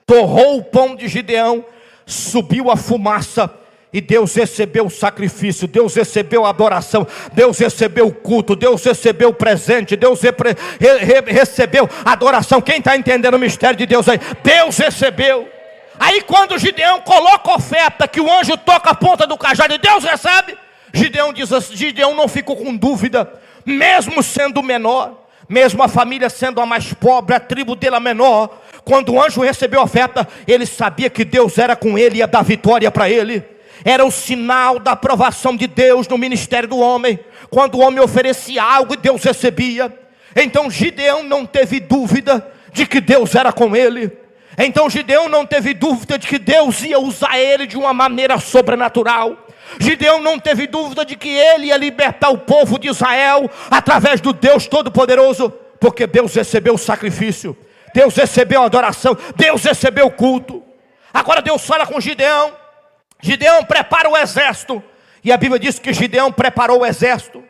[0.06, 1.66] torrou o pão de Gideão
[2.06, 3.50] subiu a fumaça
[3.94, 9.30] E Deus recebeu o sacrifício, Deus recebeu a adoração, Deus recebeu o culto, Deus recebeu
[9.30, 10.32] o presente, Deus re,
[10.80, 12.60] re, recebeu a adoração.
[12.60, 14.20] Quem está entendendo o mistério de Deus aí?
[14.44, 15.48] Deus recebeu.
[16.00, 19.78] Aí quando Gideão coloca a oferta, que o anjo toca a ponta do cajado e
[19.78, 20.58] Deus recebe,
[20.92, 23.32] Gideão diz assim, Gideão não ficou com dúvida,
[23.64, 28.60] mesmo sendo menor, mesmo a família sendo a mais pobre, a tribo dele a menor,
[28.84, 32.28] quando o anjo recebeu a oferta, ele sabia que Deus era com ele e ia
[32.28, 37.20] dar vitória para ele era o sinal da aprovação de Deus no ministério do homem.
[37.50, 39.94] Quando o homem oferecia algo, Deus recebia.
[40.36, 44.12] Então Gideão não teve dúvida de que Deus era com ele.
[44.58, 49.48] Então Gideão não teve dúvida de que Deus ia usar ele de uma maneira sobrenatural.
[49.80, 54.32] Gideão não teve dúvida de que ele ia libertar o povo de Israel através do
[54.32, 57.58] Deus Todo-Poderoso, porque Deus recebeu o sacrifício,
[57.94, 60.64] Deus recebeu a adoração, Deus recebeu o culto.
[61.14, 62.64] Agora Deus fala com Gideão
[63.24, 64.84] Gideão prepara o exército.
[65.24, 67.42] E a Bíblia diz que Gideão preparou o exército.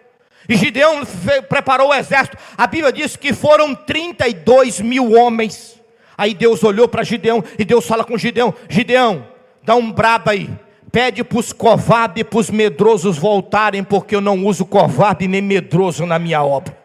[0.48, 1.02] E Gideão
[1.50, 2.38] preparou o exército.
[2.56, 5.82] A Bíblia diz que foram 32 mil homens.
[6.16, 9.28] Aí Deus olhou para Gideão e Deus fala com Gideão: Gideão,
[9.64, 10.50] dá um brabo aí.
[10.92, 15.42] Pede para os covardes e para os medrosos voltarem, porque eu não uso covarde nem
[15.42, 16.83] medroso na minha obra.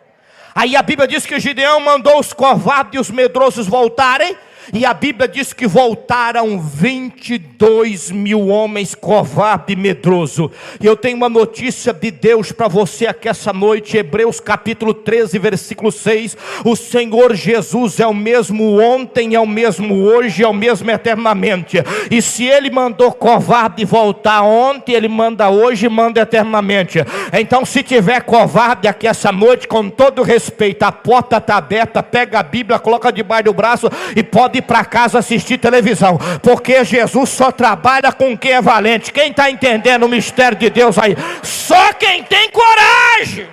[0.55, 4.37] Aí a Bíblia diz que Gideão mandou os covardes e os medrosos voltarem,
[4.73, 10.51] e a Bíblia diz que voltaram 22 mil homens covarde e medroso.
[10.81, 15.39] E eu tenho uma notícia de Deus para você aqui essa noite, Hebreus capítulo 13,
[15.39, 16.37] versículo 6.
[16.65, 21.79] O Senhor Jesus é o mesmo ontem, é o mesmo hoje, é o mesmo eternamente.
[22.11, 26.99] E se ele mandou covarde voltar ontem, ele manda hoje manda eternamente.
[27.33, 32.39] Então, se tiver covarde aqui essa noite, com todo respeito, a porta está aberta, pega
[32.39, 34.23] a Bíblia, coloca debaixo do braço e
[34.59, 39.13] ir para casa assistir televisão, porque Jesus só trabalha com quem é valente.
[39.13, 41.17] Quem está entendendo o mistério de Deus aí?
[41.43, 43.49] Só quem tem coragem.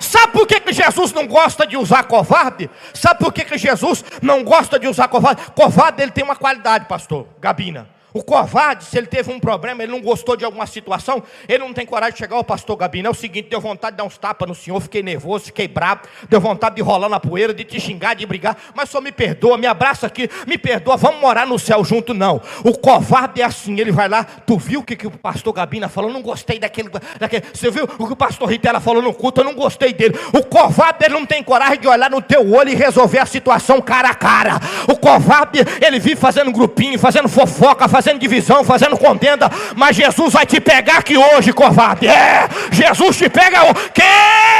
[0.00, 2.70] Sabe por que, que Jesus não gosta de usar covarde?
[2.94, 5.42] Sabe por que, que Jesus não gosta de usar covarde?
[5.54, 7.97] Covarde ele tem uma qualidade, pastor Gabina.
[8.12, 11.74] O covarde, se ele teve um problema, ele não gostou de alguma situação, ele não
[11.74, 13.06] tem coragem de chegar ao pastor Gabino.
[13.06, 16.02] É o seguinte: deu vontade de dar uns tapas no senhor, fiquei nervoso, fiquei bravo,
[16.28, 19.58] deu vontade de rolar na poeira, de te xingar, de brigar, mas só me perdoa,
[19.58, 22.40] me abraça aqui, me perdoa, vamos morar no céu junto, não.
[22.64, 25.88] O covarde é assim, ele vai lá, tu viu o que, que o pastor Gabina
[25.88, 26.10] falou?
[26.10, 27.44] Não gostei daquele, daquele.
[27.52, 29.42] Você viu o que o pastor Ritela falou no culto?
[29.42, 30.18] Eu não gostei dele.
[30.32, 33.82] O covarde, ele não tem coragem de olhar no teu olho e resolver a situação
[33.82, 34.58] cara a cara.
[34.88, 40.32] O covarde, ele vive fazendo grupinho, fazendo fofoca, fazendo fazendo divisão, fazendo contenda, mas Jesus
[40.32, 42.06] vai te pegar aqui hoje, covarde.
[42.06, 43.74] É, Jesus te pega hoje.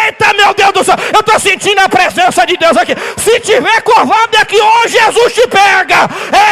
[0.09, 2.95] Eita, meu Deus do céu, eu estou sentindo a presença de Deus aqui.
[3.17, 6.09] Se tiver covarde aqui hoje, Jesus te pega.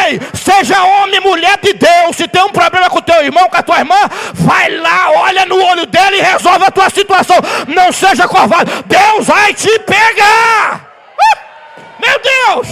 [0.07, 2.17] Ei, seja homem, mulher de Deus.
[2.17, 3.99] Se tem um problema com teu irmão, com a tua irmã,
[4.35, 7.37] vai lá, olha no olho dele e resolve a tua situação.
[7.67, 10.89] Não seja covarde, Deus vai te pegar.
[11.19, 12.69] Uh, meu Deus,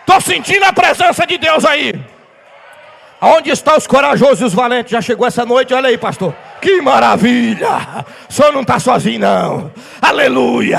[0.00, 2.15] estou sentindo a presença de Deus aí.
[3.20, 4.92] Onde estão os corajosos e os valentes?
[4.92, 5.72] Já chegou essa noite?
[5.72, 6.34] Olha aí, pastor.
[6.60, 8.04] Que maravilha!
[8.28, 9.72] O senhor não está sozinho, não.
[10.00, 10.78] Aleluia!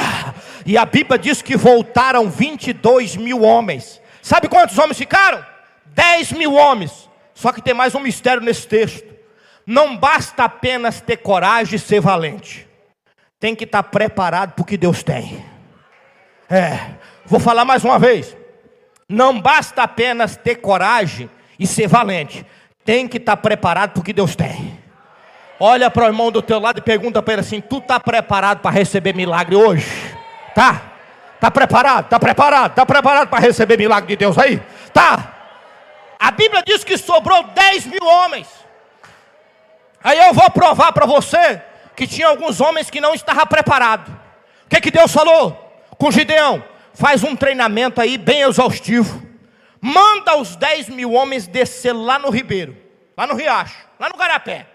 [0.65, 4.01] E a Bíblia diz que voltaram 22 mil homens.
[4.21, 5.43] Sabe quantos homens ficaram?
[5.85, 7.09] 10 mil homens.
[7.33, 9.15] Só que tem mais um mistério nesse texto.
[9.65, 12.67] Não basta apenas ter coragem e ser valente.
[13.39, 15.43] Tem que estar preparado para o que Deus tem.
[16.49, 16.79] É,
[17.25, 18.35] vou falar mais uma vez.
[19.09, 22.45] Não basta apenas ter coragem e ser valente.
[22.85, 24.79] Tem que estar tá preparado para o que Deus tem.
[25.59, 28.59] Olha para o irmão do teu lado e pergunta para ele assim: Tu está preparado
[28.59, 29.87] para receber milagre hoje?
[30.53, 30.81] Tá?
[31.39, 32.07] Tá preparado?
[32.07, 32.75] Tá preparado?
[32.75, 34.61] Tá preparado para receber milagre de Deus aí?
[34.93, 35.33] Tá?
[36.19, 38.47] A Bíblia diz que sobrou 10 mil homens.
[40.03, 41.61] Aí eu vou provar para você
[41.95, 44.13] que tinha alguns homens que não estavam preparados.
[44.65, 45.51] O que, que Deus falou
[45.97, 46.63] com Gideão?
[46.93, 49.26] Faz um treinamento aí bem exaustivo
[49.87, 52.75] manda os 10 mil homens descer lá no ribeiro,
[53.15, 54.67] lá no riacho, lá no garapé.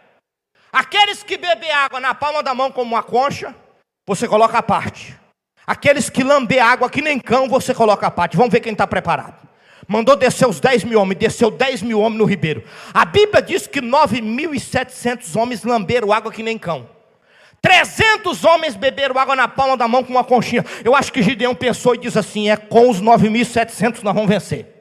[0.73, 3.55] Aqueles que bebem água na palma da mão como uma concha,
[4.07, 5.15] você coloca a parte.
[5.67, 8.39] Aqueles que lambem água que nem cão, você coloca a parte.
[8.39, 9.47] Vamos ver quem está preparado.
[9.87, 12.65] Mandou descer os 10 mil homens, desceu 10 mil homens no ribeiro.
[12.95, 16.89] A Bíblia diz que 9.700 homens lamberam água que nem cão.
[17.61, 20.65] 300 homens beberam água na palma da mão com uma conchinha.
[20.83, 24.72] Eu acho que Gideão pensou e disse assim: é com os 9.700 nós vamos vencer.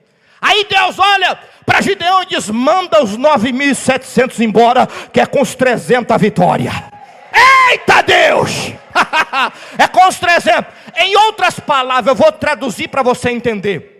[0.41, 5.53] Aí Deus olha para Gideão e diz: manda os 9.700 embora, que é com os
[5.53, 6.71] 300 a vitória.
[7.71, 8.73] Eita Deus!
[9.77, 10.65] é com os 300.
[10.97, 13.90] Em outras palavras, eu vou traduzir para você entender.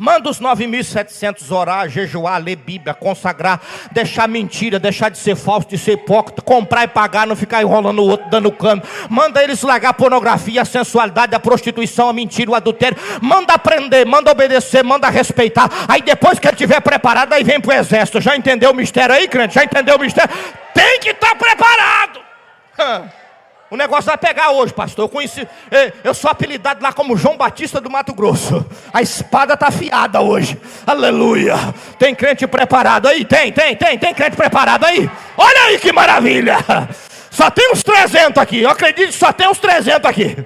[0.00, 5.76] Manda os 9.700 orar, jejuar, ler Bíblia, consagrar, deixar mentira, deixar de ser falso, de
[5.76, 8.80] ser hipócrita, comprar e pagar, não ficar enrolando o outro, dando cano.
[9.10, 12.96] Manda eles largar a pornografia, a sensualidade, a prostituição, a mentira, o adultério.
[13.20, 15.68] Manda aprender, manda obedecer, manda respeitar.
[15.88, 18.20] Aí depois que ele estiver preparado, aí vem para o exército.
[18.20, 19.56] Já entendeu o mistério aí, crente?
[19.56, 20.32] Já entendeu o mistério?
[20.72, 22.20] Tem que estar tá preparado.
[23.70, 25.04] O negócio vai pegar hoje, pastor.
[25.04, 25.46] Eu conheci,
[26.02, 28.64] eu sou apelidado lá como João Batista do Mato Grosso.
[28.92, 30.58] A espada está afiada hoje.
[30.86, 31.54] Aleluia.
[31.98, 33.26] Tem crente preparado aí?
[33.26, 35.10] Tem, tem, tem, tem crente preparado aí?
[35.36, 36.56] Olha aí que maravilha.
[37.30, 38.62] Só tem uns 300 aqui.
[38.62, 40.44] Eu acredito que só tem uns 300 aqui.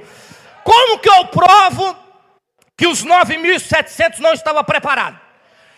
[0.65, 1.97] Como que eu provo
[2.77, 5.22] que os 9.700 não estavam preparados?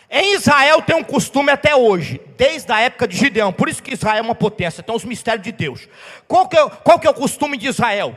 [0.09, 3.93] Em Israel tem um costume até hoje, desde a época de Gideão, por isso que
[3.93, 5.87] Israel é uma potência, tem os mistérios de Deus.
[6.27, 8.15] Qual que, é, qual que é o costume de Israel?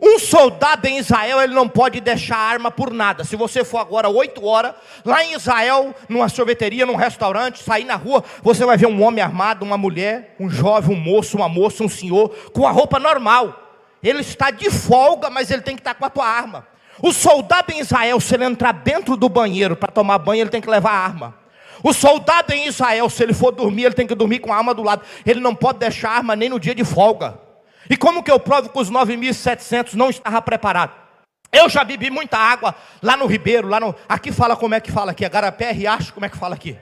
[0.00, 3.24] Um soldado em Israel, ele não pode deixar arma por nada.
[3.24, 4.74] Se você for agora 8 horas,
[5.04, 9.22] lá em Israel, numa sorveteria, num restaurante, sair na rua, você vai ver um homem
[9.22, 13.64] armado, uma mulher, um jovem, um moço, uma moça, um senhor, com a roupa normal.
[14.00, 16.64] Ele está de folga, mas ele tem que estar com a tua arma.
[17.02, 20.60] O soldado em Israel, se ele entrar dentro do banheiro para tomar banho, ele tem
[20.60, 21.34] que levar arma.
[21.82, 24.74] O soldado em Israel, se ele for dormir, ele tem que dormir com a arma
[24.74, 25.02] do lado.
[25.24, 27.38] Ele não pode deixar arma nem no dia de folga.
[27.88, 30.96] E como que eu provo que os 9.700 não estavam preparados?
[31.52, 33.94] Eu já bebi muita água lá no Ribeiro, lá no.
[34.08, 35.26] Aqui fala como é que fala aqui?
[35.28, 36.76] Garapé, Riacho, como é que fala aqui?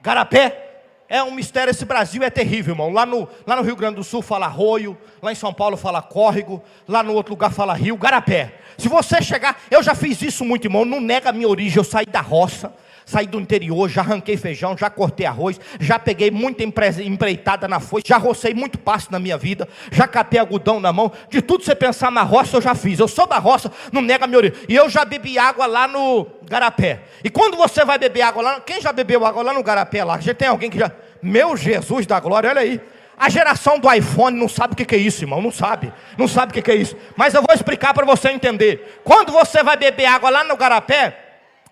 [0.00, 0.64] Garapé?
[1.08, 2.92] É um mistério, esse Brasil é terrível, irmão.
[2.92, 6.02] Lá no, lá no Rio Grande do Sul fala arroio, lá em São Paulo fala
[6.02, 8.54] córrego, lá no outro lugar fala rio, garapé.
[8.78, 11.84] Se você chegar, eu já fiz isso muito, irmão, não nega a minha origem, eu
[11.84, 12.72] saí da roça,
[13.06, 18.08] saí do interior, já arranquei feijão, já cortei arroz, já peguei muita empreitada na foice,
[18.08, 21.74] já rocei muito pasto na minha vida, já catei algodão na mão, de tudo você
[21.74, 24.58] pensar na roça eu já fiz, eu sou da roça, não nega a minha origem.
[24.68, 27.02] E eu já bebi água lá no Garapé.
[27.22, 30.18] E quando você vai beber água lá, quem já bebeu água lá no Garapé lá?
[30.18, 30.90] Já tem alguém que já...
[31.22, 32.80] Meu Jesus da glória, olha aí.
[33.18, 35.40] A geração do iPhone não sabe o que é isso, irmão.
[35.40, 35.92] Não sabe.
[36.18, 36.94] Não sabe o que é isso.
[37.16, 39.00] Mas eu vou explicar para você entender.
[39.02, 41.18] Quando você vai beber água lá no garapé,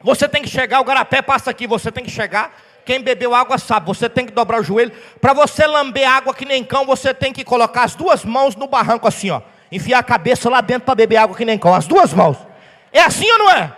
[0.00, 2.54] você tem que chegar, o garapé passa aqui, você tem que chegar.
[2.84, 4.92] Quem bebeu água sabe, você tem que dobrar o joelho.
[5.20, 8.66] Para você lamber água que nem cão, você tem que colocar as duas mãos no
[8.66, 9.40] barranco assim, ó.
[9.72, 11.74] Enfiar a cabeça lá dentro para beber água que nem cão.
[11.74, 12.36] As duas mãos.
[12.92, 13.72] É assim ou não é?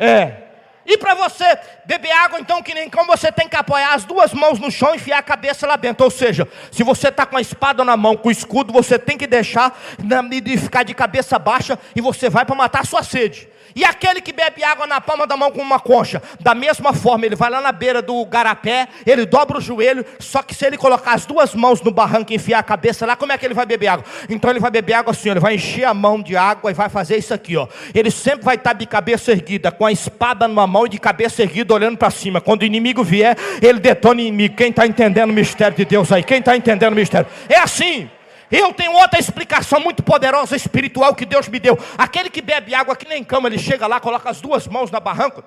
[0.00, 0.47] É.
[0.88, 1.44] E para você
[1.84, 4.94] beber água, então, que nem como você tem que apoiar as duas mãos no chão
[4.94, 6.02] e enfiar a cabeça lá dentro.
[6.02, 9.18] Ou seja, se você está com a espada na mão, com o escudo, você tem
[9.18, 13.46] que deixar de ficar de cabeça baixa e você vai para matar a sua sede.
[13.74, 17.26] E aquele que bebe água na palma da mão com uma concha, da mesma forma,
[17.26, 20.76] ele vai lá na beira do garapé, ele dobra o joelho, só que se ele
[20.76, 23.54] colocar as duas mãos no barranco e enfiar a cabeça lá, como é que ele
[23.54, 24.04] vai beber água?
[24.28, 26.88] Então ele vai beber água assim, ele vai encher a mão de água e vai
[26.88, 27.66] fazer isso aqui, ó.
[27.94, 31.42] Ele sempre vai estar de cabeça erguida, com a espada numa mão e de cabeça
[31.42, 32.40] erguida, olhando para cima.
[32.40, 34.56] Quando o inimigo vier, ele detona o inimigo.
[34.56, 36.22] Quem está entendendo o mistério de Deus aí?
[36.22, 37.28] Quem está entendendo o mistério?
[37.48, 38.10] É assim.
[38.50, 41.78] Eu tenho outra explicação muito poderosa espiritual que Deus me deu.
[41.96, 45.00] Aquele que bebe água que nem cama, ele chega lá, coloca as duas mãos na
[45.00, 45.44] barranca,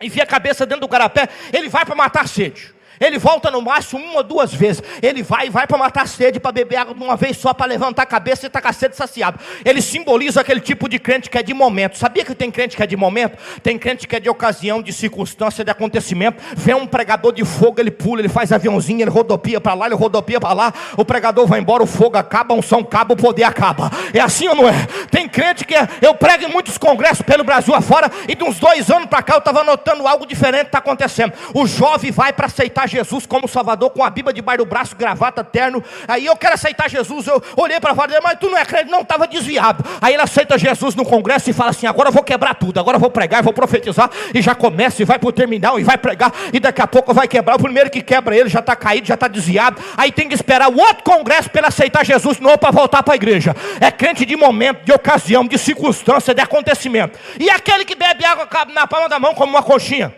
[0.00, 2.74] enfia a cabeça dentro do garapé, ele vai para matar sede.
[3.02, 4.82] Ele volta no máximo uma ou duas vezes.
[5.02, 7.66] Ele vai e vai para matar sede, para beber água de uma vez só, para
[7.66, 9.40] levantar a cabeça e estar com a sede saciado.
[9.64, 11.98] Ele simboliza aquele tipo de crente que é de momento.
[11.98, 13.36] Sabia que tem crente que é de momento?
[13.60, 16.40] Tem crente que é de ocasião, de circunstância, de acontecimento.
[16.56, 19.96] Vem um pregador de fogo, ele pula, ele faz aviãozinho, ele rodopia para lá, ele
[19.96, 20.72] rodopia para lá.
[20.96, 23.90] O pregador vai embora, o fogo acaba, a unção acaba, o poder acaba.
[24.14, 24.86] É assim ou não é?
[25.10, 28.60] Tem crente que é, eu prego em muitos congressos pelo Brasil afora, e de uns
[28.60, 31.32] dois anos para cá eu estava notando algo diferente está acontecendo.
[31.54, 35.42] O jovem vai para aceitar Jesus como Salvador, com a Bíblia debaixo do braço, gravata,
[35.42, 35.82] terno.
[36.06, 37.26] Aí eu quero aceitar Jesus.
[37.26, 39.84] Eu olhei para fora, mas tu não é crente, não, estava desviado.
[40.00, 42.96] Aí ele aceita Jesus no congresso e fala assim: agora eu vou quebrar tudo, agora
[42.96, 44.10] eu vou pregar, eu vou profetizar.
[44.34, 46.32] E já começa e vai para o terminal e vai pregar.
[46.52, 47.56] E daqui a pouco vai quebrar.
[47.56, 49.82] O primeiro que quebra ele já está caído, já está desviado.
[49.96, 53.14] Aí tem que esperar o outro congresso para ele aceitar Jesus novo para voltar para
[53.14, 53.56] a igreja.
[53.80, 57.18] É crente de momento, de ocasião, de circunstância, de acontecimento.
[57.38, 60.14] E aquele que bebe água na palma da mão como uma coxinha.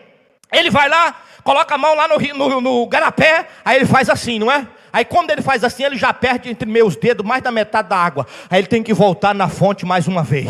[0.53, 4.38] Ele vai lá, coloca a mão lá no, no, no garapé, aí ele faz assim,
[4.38, 4.66] não é?
[4.94, 7.96] Aí quando ele faz assim, ele já perde entre meus dedos mais da metade da
[7.96, 8.24] água.
[8.48, 10.48] Aí ele tem que voltar na fonte mais uma vez.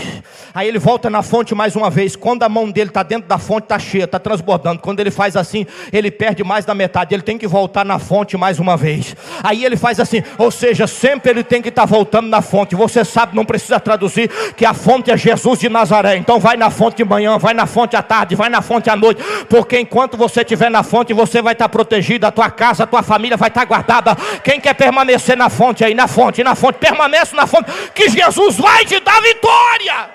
[0.54, 2.14] Aí ele volta na fonte mais uma vez.
[2.14, 4.82] Quando a mão dele está dentro da fonte, está cheia, está transbordando.
[4.82, 7.14] Quando ele faz assim, ele perde mais da metade.
[7.14, 9.16] Ele tem que voltar na fonte mais uma vez.
[9.42, 12.76] Aí ele faz assim, ou seja, sempre ele tem que estar tá voltando na fonte.
[12.76, 16.18] Você sabe, não precisa traduzir, que a fonte é Jesus de Nazaré.
[16.18, 18.94] Então vai na fonte de manhã, vai na fonte à tarde, vai na fonte à
[18.94, 19.22] noite.
[19.48, 22.86] Porque enquanto você estiver na fonte, você vai estar tá protegido, a tua casa, a
[22.86, 26.54] tua família vai estar tá guardada quem quer permanecer na fonte aí, na fonte, na
[26.54, 30.10] fonte, permanece na fonte, que Jesus vai te dar vitória.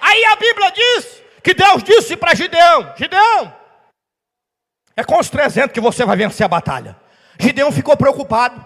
[0.00, 3.54] Aí a Bíblia diz que Deus disse para Gideão: Gideão,
[4.96, 6.96] é com os 300 que você vai vencer a batalha.
[7.38, 8.64] Gideão ficou preocupado,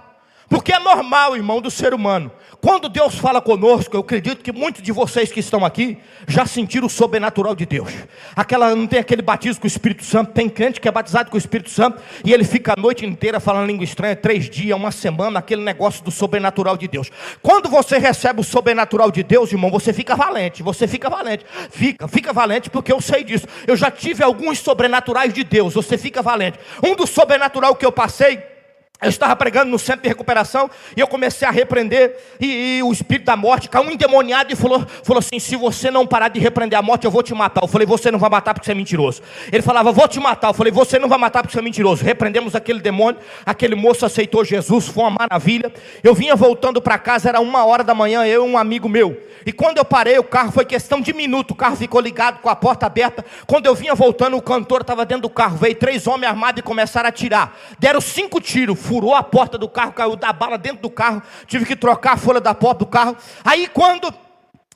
[0.49, 2.31] porque é normal, irmão, do ser humano.
[2.61, 5.97] Quando Deus fala conosco, eu acredito que muitos de vocês que estão aqui
[6.29, 7.91] já sentiram o sobrenatural de Deus.
[8.37, 11.37] Aquela não tem aquele batismo com o Espírito Santo, tem crente que é batizado com
[11.37, 14.93] o Espírito Santo e ele fica a noite inteira falando língua estranha, três dias, uma
[14.93, 17.11] semana, aquele negócio do sobrenatural de Deus.
[17.41, 22.07] Quando você recebe o sobrenatural de Deus, irmão, você fica valente, você fica valente, fica,
[22.09, 23.47] fica valente porque eu sei disso.
[23.67, 26.59] Eu já tive alguns sobrenaturais de Deus, você fica valente.
[26.85, 28.60] Um dos sobrenatural que eu passei
[29.03, 32.93] eu estava pregando no centro de recuperação e eu comecei a repreender e, e, o
[32.93, 36.79] espírito da morte caiu endemoniado e falou, falou assim: se você não parar de repreender
[36.79, 37.63] a morte, eu vou te matar.
[37.63, 39.23] Eu falei, você não vai matar porque você é mentiroso.
[39.51, 40.49] Ele falava, vou te matar.
[40.49, 42.05] Eu falei, você não vai matar porque você é mentiroso.
[42.05, 45.73] Repreendemos aquele demônio, aquele moço aceitou Jesus, foi uma maravilha.
[46.03, 49.31] Eu vinha voltando para casa, era uma hora da manhã, eu e um amigo meu.
[49.47, 52.49] E quando eu parei, o carro foi questão de minuto, o carro ficou ligado com
[52.49, 53.25] a porta aberta.
[53.47, 55.57] Quando eu vinha voltando, o cantor estava dentro do carro.
[55.57, 57.59] Veio três homens armados e começaram a tirar.
[57.79, 61.65] Deram cinco tiros furou a porta do carro, caiu da bala dentro do carro, tive
[61.65, 63.17] que trocar a folha da porta do carro.
[63.45, 64.13] Aí quando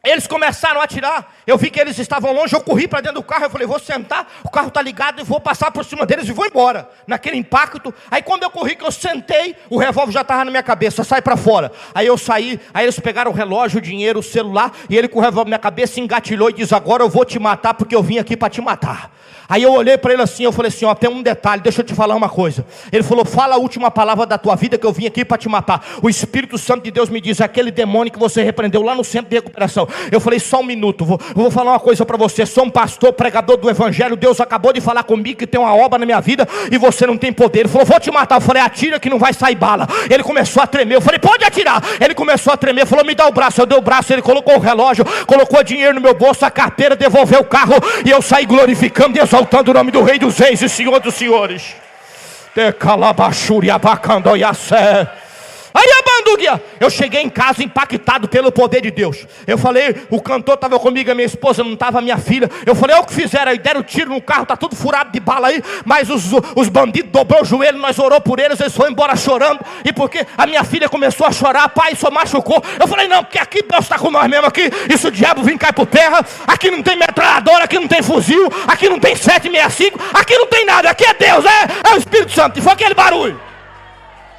[0.04, 1.32] eles começaram a atirar.
[1.46, 2.54] Eu vi que eles estavam longe.
[2.54, 3.44] Eu corri para dentro do carro.
[3.44, 4.30] Eu falei: vou sentar.
[4.44, 6.90] O carro está ligado e vou passar por cima deles e vou embora.
[7.06, 7.92] Naquele impacto.
[8.10, 11.02] Aí quando eu corri, que eu sentei, o revólver já estava na minha cabeça.
[11.02, 11.72] Sai para fora.
[11.94, 12.60] Aí eu saí.
[12.74, 14.72] Aí eles pegaram o relógio, o dinheiro, o celular.
[14.90, 17.38] E ele com o revólver na minha cabeça engatilhou e diz: Agora eu vou te
[17.38, 19.10] matar porque eu vim aqui para te matar.
[19.48, 21.84] Aí eu olhei para ele assim, eu falei assim, ó, tem um detalhe, deixa eu
[21.84, 22.64] te falar uma coisa.
[22.90, 25.48] Ele falou, fala a última palavra da tua vida que eu vim aqui para te
[25.48, 25.84] matar.
[26.02, 29.28] O Espírito Santo de Deus me diz, aquele demônio que você repreendeu lá no centro
[29.28, 29.86] de recuperação.
[30.10, 32.46] Eu falei, só um minuto, vou, vou falar uma coisa para você.
[32.46, 34.16] Sou um pastor, pregador do Evangelho.
[34.16, 37.16] Deus acabou de falar comigo que tem uma obra na minha vida e você não
[37.16, 37.60] tem poder.
[37.60, 38.36] Ele falou, vou te matar.
[38.36, 39.86] Eu falei, atira que não vai sair bala.
[40.08, 40.96] Ele começou a tremer.
[40.96, 41.82] Eu falei, pode atirar.
[42.00, 42.86] Ele começou a tremer.
[42.86, 43.60] Falou, me dá o braço.
[43.60, 44.12] Eu dei o braço.
[44.12, 47.74] Ele colocou o relógio, colocou dinheiro no meu bolso, a carteira, devolveu o carro
[48.04, 51.14] e eu saí glorificando e exaltando o nome do Rei dos Reis e Senhor dos
[51.14, 51.76] Senhores.
[52.54, 55.06] De calabachuri abacandoiacé.
[56.80, 59.26] Eu cheguei em casa impactado pelo poder de Deus.
[59.46, 62.50] Eu falei, o cantor estava comigo, a minha esposa não estava, minha filha.
[62.66, 65.48] Eu falei, o que fizeram aí, deram tiro no carro, tá tudo furado de bala
[65.48, 65.62] aí.
[65.84, 69.60] Mas os, os bandidos dobrou o joelho, nós orou por eles, eles foram embora chorando.
[69.84, 72.62] E porque a minha filha começou a chorar, pai, só machucou.
[72.78, 74.70] Eu falei, não, porque aqui Deus está com nós mesmo aqui.
[74.92, 76.24] Isso o diabo vem cair por terra.
[76.46, 80.64] Aqui não tem metralhadora, aqui não tem fuzil, aqui não tem 765, aqui não tem
[80.66, 82.58] nada, aqui é Deus, é, é o Espírito Santo.
[82.58, 83.53] E foi aquele barulho.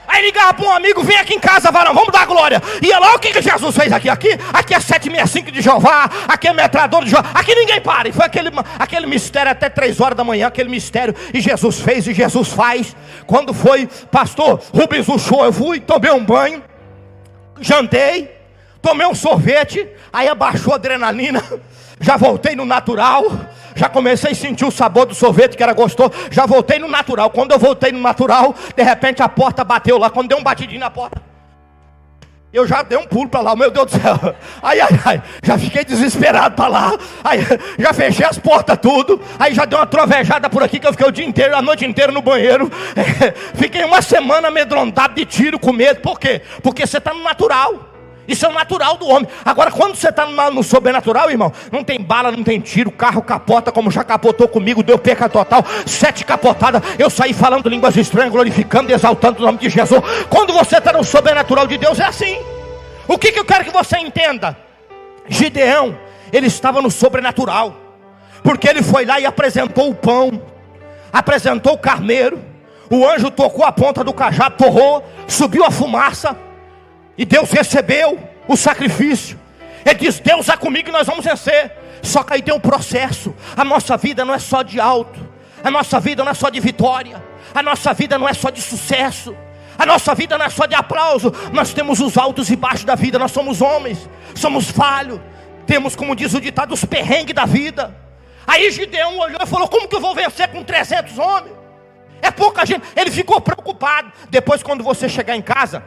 [0.08, 2.62] Aí ligava para um amigo, vem aqui em casa, varão, vamos dar glória.
[2.82, 4.10] Ia lá, o que, que Jesus fez aqui?
[4.10, 8.10] Aqui, aqui é 765 de Jeová, aqui é metrador de Jeová, aqui ninguém para.
[8.10, 8.50] E foi aquele,
[8.80, 12.96] aquele mistério até três horas da manhã, aquele mistério, e Jesus fez e Jesus faz.
[13.26, 16.64] Quando foi, pastor Rubens o show, eu fui, tomei um banho,
[17.60, 18.36] jantei,
[18.82, 21.44] tomei um sorvete, aí abaixou a adrenalina,
[22.00, 23.26] já voltei no natural
[23.76, 27.30] já comecei a sentir o sabor do sorvete que era gostoso, já voltei no natural.
[27.30, 30.80] Quando eu voltei no natural, de repente a porta bateu lá, quando deu um batidinho
[30.80, 31.22] na porta,
[32.56, 34.18] eu já dei um pulo para lá, meu Deus do céu.
[34.64, 36.98] Ai, ai, ai, já fiquei desesperado para lá.
[37.22, 37.40] Aí,
[37.78, 39.20] já fechei as portas tudo.
[39.38, 41.86] Aí já dei uma trovejada por aqui que eu fiquei o dia inteiro, a noite
[41.86, 42.72] inteira no banheiro.
[43.56, 46.00] fiquei uma semana amedrontado de tiro com medo.
[46.00, 46.42] Por quê?
[46.64, 47.95] Porque você está no natural.
[48.28, 49.28] Isso é o natural do homem.
[49.44, 53.72] Agora, quando você está no sobrenatural, irmão, não tem bala, não tem tiro, carro capota,
[53.72, 56.82] como já capotou comigo, deu perca total, sete capotadas.
[56.98, 60.02] Eu saí falando línguas estranhas, glorificando e exaltando o nome de Jesus.
[60.30, 62.38] Quando você está no sobrenatural de Deus, é assim.
[63.08, 64.58] O que, que eu quero que você entenda?
[65.28, 65.98] Gideão,
[66.32, 67.76] ele estava no sobrenatural,
[68.44, 70.42] porque ele foi lá e apresentou o pão,
[71.14, 72.40] apresentou o carneiro.
[72.90, 76.38] O anjo tocou a ponta do cajado, torrou, subiu a fumaça.
[77.18, 79.40] E Deus recebeu o sacrifício.
[79.86, 81.72] Ele diz: Deus é comigo e nós vamos vencer.
[82.02, 83.34] Só que aí tem um processo.
[83.56, 85.20] A nossa vida não é só de alto.
[85.64, 87.24] A nossa vida não é só de vitória.
[87.54, 89.36] A nossa vida não é só de sucesso.
[89.78, 91.34] A nossa vida não é só de aplauso.
[91.52, 93.18] Nós temos os altos e baixos da vida.
[93.18, 94.10] Nós somos homens.
[94.36, 95.20] Somos falhos.
[95.66, 97.96] Temos, como diz o ditado, os perrengues da vida.
[98.46, 101.56] Aí Gideão olhou e falou: Como que eu vou vencer com 300 homens?
[102.22, 102.84] É pouca gente.
[102.96, 104.12] Ele ficou preocupado.
[104.30, 105.84] Depois, quando você chegar em casa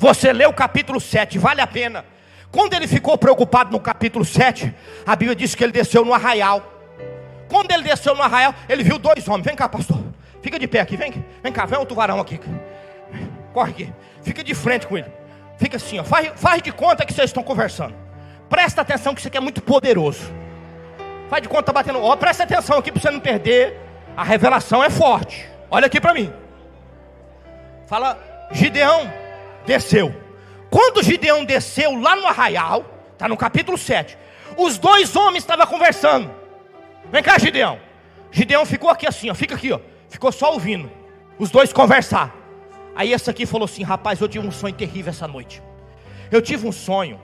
[0.00, 2.06] você lê o capítulo 7, vale a pena.
[2.50, 4.74] Quando ele ficou preocupado no capítulo 7,
[5.04, 6.62] a Bíblia diz que ele desceu no arraial.
[7.50, 9.44] Quando ele desceu no arraial, ele viu dois homens.
[9.44, 10.02] Vem cá, pastor.
[10.40, 11.22] Fica de pé aqui, vem.
[11.42, 12.40] Vem cá, vem o tubarão aqui.
[13.52, 13.92] Corre aqui.
[14.22, 15.12] Fica de frente com ele.
[15.58, 16.04] Fica assim, ó.
[16.04, 17.94] Faz, faz de conta que vocês estão conversando.
[18.48, 20.32] Presta atenção que isso aqui é muito poderoso.
[21.28, 22.02] Faz de conta tá batendo.
[22.02, 23.78] Ó, presta atenção aqui para você não perder.
[24.16, 25.46] A revelação é forte.
[25.70, 26.32] Olha aqui para mim.
[27.86, 28.18] Fala,
[28.50, 29.20] Gideão,
[29.66, 30.14] desceu.
[30.70, 34.16] Quando Gideão desceu lá no arraial, está no capítulo 7,
[34.56, 36.30] os dois homens estavam conversando.
[37.10, 37.78] Vem cá, Gideão.
[38.30, 39.80] Gideão ficou aqui assim, ó, fica aqui, ó.
[40.08, 40.90] Ficou só ouvindo.
[41.38, 42.34] Os dois conversar.
[42.94, 45.62] Aí esse aqui falou assim: Rapaz, eu tive um sonho terrível essa noite.
[46.30, 47.20] Eu tive um sonho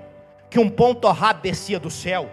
[0.48, 2.30] que um pão torrado descia do céu.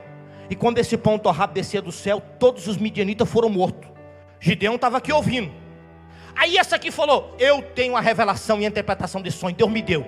[0.49, 3.89] E quando esse pão torrado descia do céu, todos os midianitas foram mortos.
[4.39, 5.51] Gideão estava aqui ouvindo.
[6.35, 9.81] Aí essa aqui falou: Eu tenho a revelação e a interpretação desse sonho, Deus me
[9.81, 10.05] deu.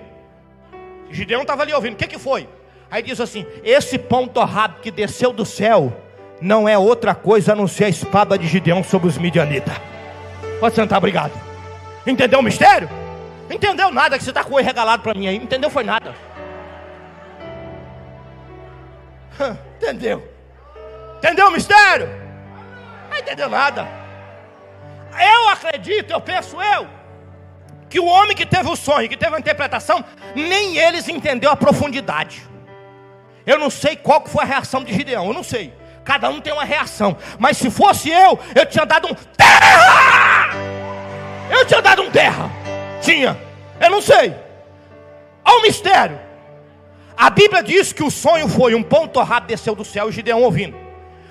[1.10, 2.48] Gideão estava ali ouvindo, o que, que foi?
[2.90, 5.92] Aí diz assim: Esse pão torrado que desceu do céu
[6.40, 9.74] não é outra coisa a não ser a espada de Gideão sobre os midianitas.
[10.60, 11.32] Pode sentar, obrigado.
[12.06, 12.88] Entendeu o mistério?
[13.50, 15.36] Entendeu nada que você está com o regalado para mim aí?
[15.36, 15.70] Entendeu?
[15.70, 16.14] Foi nada.
[19.76, 20.26] Entendeu?
[21.18, 22.08] Entendeu o mistério?
[23.10, 24.05] Não entendeu nada.
[25.18, 26.86] Eu acredito, eu penso eu,
[27.88, 30.04] que o homem que teve o sonho, que teve a interpretação,
[30.34, 32.42] nem eles entendeu a profundidade.
[33.46, 35.72] Eu não sei qual foi a reação de Gideão, eu não sei.
[36.04, 37.16] Cada um tem uma reação.
[37.38, 40.50] Mas se fosse eu, eu tinha dado um terra!
[41.50, 42.50] Eu tinha dado um terra.
[43.00, 43.36] Tinha.
[43.80, 44.34] Eu não sei.
[45.44, 46.18] Olha o mistério.
[47.16, 50.42] A Bíblia diz que o sonho foi um pão torrado desceu do céu e Gideão
[50.42, 50.85] ouvindo.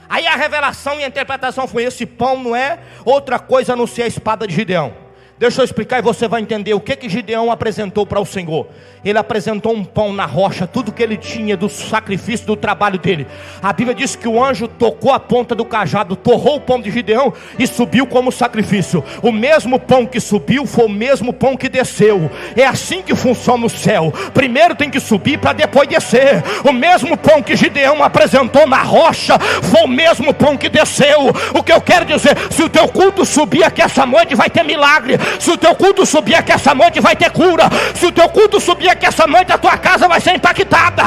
[0.09, 3.87] Aí a revelação e a interpretação foi: esse pão não é outra coisa a não
[3.87, 5.04] ser a espada de Gideão.
[5.37, 8.67] Deixa eu explicar e você vai entender o que que Gideão apresentou para o Senhor.
[9.03, 13.27] Ele apresentou um pão na rocha, tudo que ele tinha do sacrifício, do trabalho dele.
[13.61, 16.89] A Bíblia diz que o anjo tocou a ponta do cajado, torrou o pão de
[16.89, 19.03] Gideão e subiu como sacrifício.
[19.21, 22.31] O mesmo pão que subiu foi o mesmo pão que desceu.
[22.55, 24.13] É assim que funciona o céu.
[24.33, 26.41] Primeiro tem que subir para depois descer.
[26.63, 31.27] O mesmo pão que Gideão apresentou na rocha foi o mesmo pão que desceu.
[31.53, 34.63] O que eu quero dizer, se o teu culto subir aqui essa noite vai ter
[34.63, 35.24] milagre.
[35.39, 37.69] Se o teu culto subir aqui essa noite vai ter cura.
[37.93, 41.03] Se o teu culto subir que essa noite a tua casa vai ser impactada.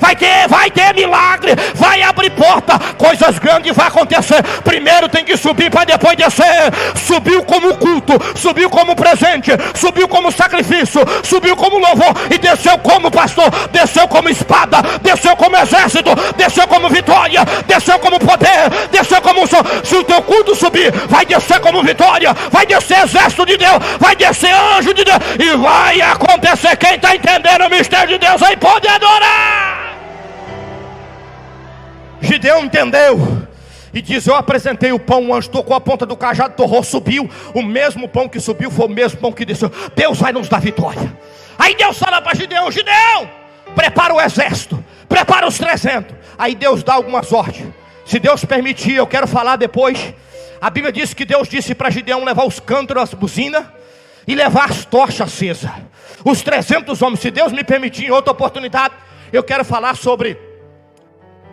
[0.00, 4.42] Vai ter, vai ter milagre, vai abrir porta, coisas grandes vai acontecer.
[4.64, 6.72] Primeiro tem que subir para depois descer.
[7.06, 13.10] Subiu como culto, subiu como presente, subiu como sacrifício, subiu como louvor e desceu como
[13.10, 19.42] pastor, desceu como espada, desceu como exército, desceu como vitória, desceu como poder, desceu como.
[19.82, 24.16] Se o teu culto subir, vai descer como vitória, vai descer exército de Deus, vai
[24.16, 26.76] descer anjo de Deus e vai acontecer.
[26.76, 27.66] Quem está entendendo?
[27.66, 29.96] o mistério de Deus aí pode adorar.
[32.20, 33.42] Gideão entendeu.
[33.94, 37.28] E diz: Eu apresentei o pão, o anjo tocou a ponta do cajado, torrou, subiu.
[37.54, 39.70] O mesmo pão que subiu foi o mesmo pão que desceu.
[39.94, 41.12] Deus vai nos dar vitória.
[41.58, 43.28] Aí Deus fala para Gideão: Gideão,
[43.74, 46.14] prepara o exército, prepara os 300.
[46.38, 47.68] Aí Deus dá algumas ordens.
[48.04, 50.14] Se Deus permitir, eu quero falar depois.
[50.62, 53.66] A Bíblia diz que Deus disse para Gideão levar os cântaros, as buzinas
[54.28, 55.68] e levar as tochas acesas.
[56.24, 58.94] Os 300 homens, se Deus me permitir, em outra oportunidade,
[59.32, 60.38] eu quero falar sobre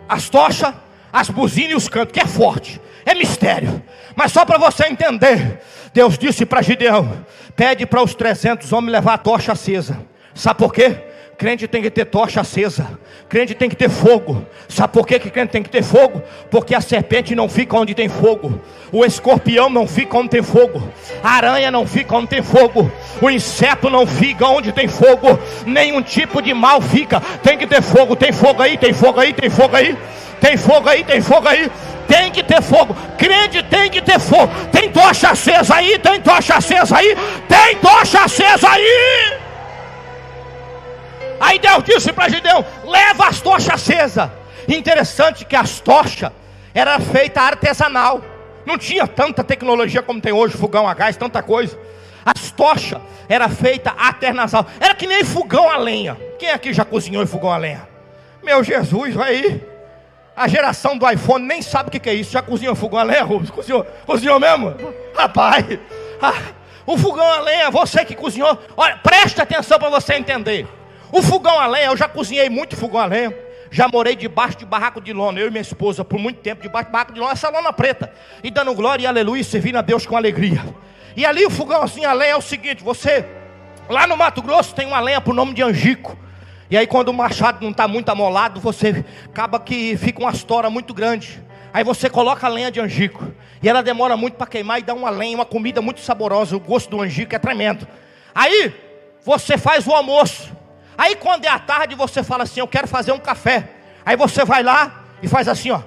[0.08, 0.72] as tochas,
[1.12, 3.82] as buzinas e os cantos, que é forte, é mistério.
[4.14, 5.60] Mas só para você entender,
[5.92, 10.06] Deus disse para Gideão: pede para os 300 homens levar a tocha acesa.
[10.32, 11.09] Sabe por quê?
[11.40, 12.86] Crente tem que ter tocha acesa.
[13.26, 14.44] Crente tem que ter fogo.
[14.68, 16.22] Sabe por que, que crente tem que ter fogo?
[16.50, 18.60] Porque a serpente não fica onde tem fogo.
[18.92, 20.86] O escorpião não fica onde tem fogo.
[21.24, 22.92] A aranha não fica onde tem fogo.
[23.22, 25.38] O inseto não fica onde tem fogo.
[25.64, 27.22] Nenhum tipo de mal fica.
[27.42, 28.14] Tem que ter fogo.
[28.14, 29.96] Tem fogo aí, tem fogo aí, tem fogo aí.
[30.42, 31.70] Tem fogo aí, tem fogo aí.
[32.06, 32.94] Tem que ter fogo.
[33.16, 34.52] Crente tem que ter fogo.
[34.70, 37.16] Tem tocha acesa aí, tem tocha acesa aí.
[37.48, 39.39] Tem tocha acesa aí.
[41.40, 44.30] Aí Deus disse para Gideão: leva as tochas acesas.
[44.68, 46.30] Interessante que as tochas
[46.74, 48.20] era feita artesanal.
[48.66, 51.78] Não tinha tanta tecnologia como tem hoje, fogão a gás, tanta coisa.
[52.24, 54.66] As tochas era feita artesanal.
[54.78, 56.16] Era que nem fogão a lenha.
[56.38, 57.88] Quem aqui já cozinhou em fogão a lenha?
[58.42, 59.66] Meu Jesus, vai aí.
[60.36, 62.32] A geração do iPhone nem sabe o que é isso.
[62.32, 63.50] Já cozinhou fogão a lenha, Rubens?
[63.50, 64.74] Cozinhou, cozinhou mesmo?
[65.14, 65.64] Rapaz,
[66.22, 66.34] ah,
[66.86, 68.58] o fogão a lenha, você que cozinhou.
[68.76, 70.66] Olha, preste atenção para você entender.
[71.12, 73.34] O fogão a lenha, eu já cozinhei muito fogão a lenha.
[73.70, 76.86] Já morei debaixo de barraco de lona, eu e minha esposa, por muito tempo, debaixo
[76.86, 78.12] de barraco de lona, essa lona preta.
[78.42, 80.60] E dando glória e aleluia, servindo a Deus com alegria.
[81.16, 83.24] E ali o fogão assim, a lenha é o seguinte: você,
[83.88, 86.16] lá no Mato Grosso, tem uma lenha por nome de Angico.
[86.70, 90.70] E aí, quando o machado não está muito amolado, você acaba que fica uma estora
[90.70, 91.42] muito grande.
[91.72, 93.32] Aí você coloca a lenha de angico.
[93.60, 96.56] E ela demora muito para queimar e dá uma lenha, uma comida muito saborosa.
[96.56, 97.86] O gosto do angico é tremendo.
[98.32, 98.72] Aí
[99.24, 100.50] você faz o almoço.
[100.96, 103.68] Aí quando é a tarde, você fala assim: Eu quero fazer um café.
[104.04, 105.80] Aí você vai lá e faz assim, ó.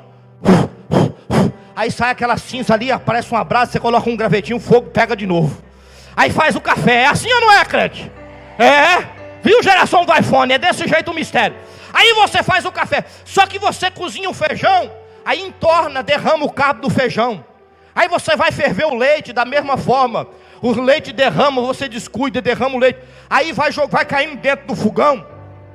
[1.76, 5.26] Aí sai aquela cinza ali, aparece um abraço, você coloca um gravetinho, fogo pega de
[5.26, 5.62] novo.
[6.16, 7.04] Aí faz o café.
[7.04, 8.12] É assim ou não é, crente?
[8.60, 9.08] É.
[9.42, 10.54] Viu geração do iPhone?
[10.54, 11.58] É desse jeito o mistério.
[11.92, 13.04] Aí você faz o café.
[13.26, 17.44] Só que você cozinha o feijão aí entorna, derrama o cabo do feijão.
[17.96, 20.28] Aí você vai ferver o leite da mesma forma.
[20.64, 23.00] O leite derrama, você descuida, derrama o leite.
[23.30, 25.28] Aí vai, vai caindo dentro do fogão.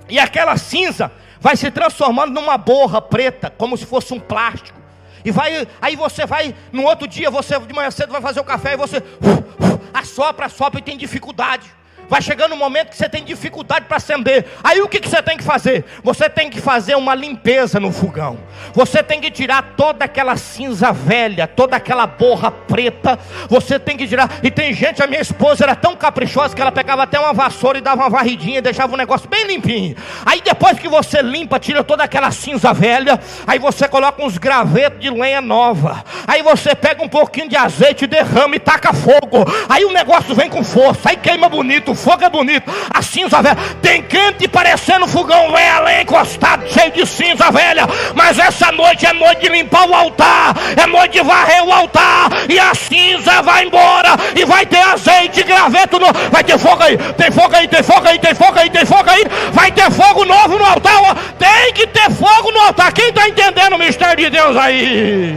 [0.08, 4.78] E aquela cinza vai se transformando numa borra preta, como se fosse um plástico.
[5.22, 8.44] E vai, aí você vai, no outro dia, você de manhã cedo vai fazer o
[8.44, 11.70] café e você uh, uh, assopra, assopra e tem dificuldade.
[12.08, 14.46] Vai chegando um momento que você tem dificuldade para acender.
[14.64, 15.84] Aí o que, que você tem que fazer?
[16.02, 18.38] Você tem que fazer uma limpeza no fogão.
[18.72, 23.18] Você tem que tirar toda aquela cinza velha, toda aquela borra preta.
[23.48, 24.30] Você tem que tirar.
[24.42, 27.76] E tem gente, a minha esposa era tão caprichosa que ela pegava até uma vassoura
[27.76, 29.94] e dava uma varridinha, deixava o negócio bem limpinho.
[30.24, 34.98] Aí depois que você limpa, tira toda aquela cinza velha, aí você coloca uns gravetos
[34.98, 36.02] de lenha nova.
[36.26, 39.44] Aí você pega um pouquinho de azeite, derrama e taca fogo.
[39.68, 43.56] Aí o negócio vem com força, aí queima bonito fogo é bonito, a cinza velha.
[43.82, 47.86] Tem quente parecendo fogão velho, além encostado, cheio de cinza velha.
[48.14, 52.30] Mas essa noite é noite de limpar o altar, é noite de varrer o altar.
[52.48, 56.06] E a cinza vai embora, e vai ter azeite, graveto, no...
[56.30, 59.10] vai ter fogo aí, tem fogo aí, tem fogo aí, tem fogo aí, tem fogo
[59.10, 59.24] aí.
[59.52, 62.92] Vai ter fogo novo no altar, tem que ter fogo no altar.
[62.92, 65.36] Quem está entendendo o mistério de Deus aí?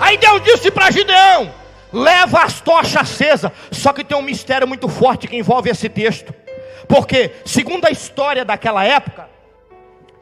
[0.00, 1.61] Aí Deus disse para Gideão:
[1.92, 3.50] leva as tochas acesas.
[3.70, 6.34] Só que tem um mistério muito forte que envolve esse texto.
[6.88, 9.28] Porque, segundo a história daquela época,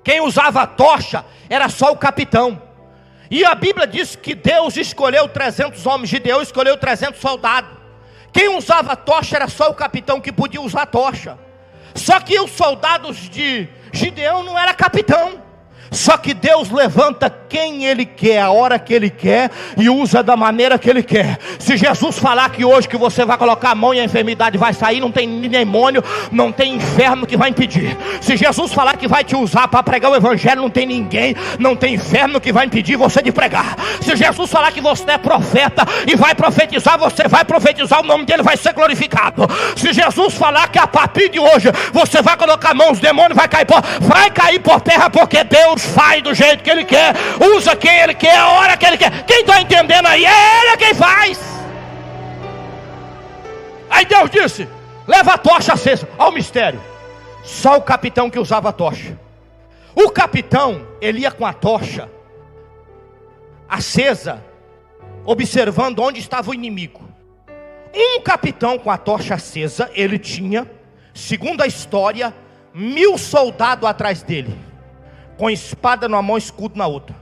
[0.02, 2.60] quem usava a tocha era só o capitão.
[3.30, 7.70] E a Bíblia diz que Deus escolheu 300 homens, Gideão escolheu 300 soldados.
[8.32, 11.38] Quem usava a tocha era só o capitão que podia usar a tocha.
[11.94, 15.42] Só que os soldados de Gideão não era capitão.
[15.91, 20.36] Só que Deus levanta quem Ele quer, a hora que Ele quer e usa da
[20.36, 21.38] maneira que Ele quer.
[21.59, 24.72] Se Jesus falar que hoje que você vai colocar a mão e a enfermidade vai
[24.72, 27.97] sair, não tem demônio, não tem inferno que vai impedir.
[28.20, 31.74] Se Jesus falar que vai te usar para pregar o Evangelho, não tem ninguém, não
[31.74, 33.76] tem inferno que vai impedir você de pregar.
[34.01, 38.24] Se Jesus falar que você é profeta e vai profetizar, você vai profetizar, o nome
[38.24, 39.49] dele vai ser glorificado.
[39.74, 43.36] Se Jesus falar que a partir de hoje você vai colocar a mão, os demônios
[43.36, 47.14] vai cair por, vai cair por terra, porque Deus Faz do jeito que Ele quer,
[47.57, 49.24] usa quem Ele quer, a hora que Ele quer.
[49.24, 50.24] Quem está entendendo aí?
[50.24, 51.39] É Ele quem faz.
[53.89, 54.68] Aí Deus disse:
[55.07, 56.09] leva a tocha acesa.
[56.18, 56.81] Olha o mistério.
[57.43, 59.18] Só o capitão que usava a tocha.
[59.95, 62.09] O capitão, ele ia com a tocha
[63.68, 64.43] acesa,
[65.24, 67.09] observando onde estava o inimigo.
[67.95, 70.70] Um capitão com a tocha acesa, ele tinha,
[71.12, 72.33] segundo a história,
[72.72, 74.69] mil soldados atrás dele
[75.41, 77.16] com espada numa mão, escudo na outra.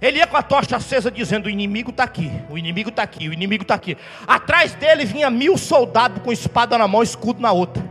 [0.00, 3.28] Ele ia com a tocha acesa dizendo: O inimigo está aqui, o inimigo está aqui,
[3.28, 3.98] o inimigo está aqui.
[4.26, 7.84] Atrás dele vinha mil soldados com espada na mão, escudo na outra.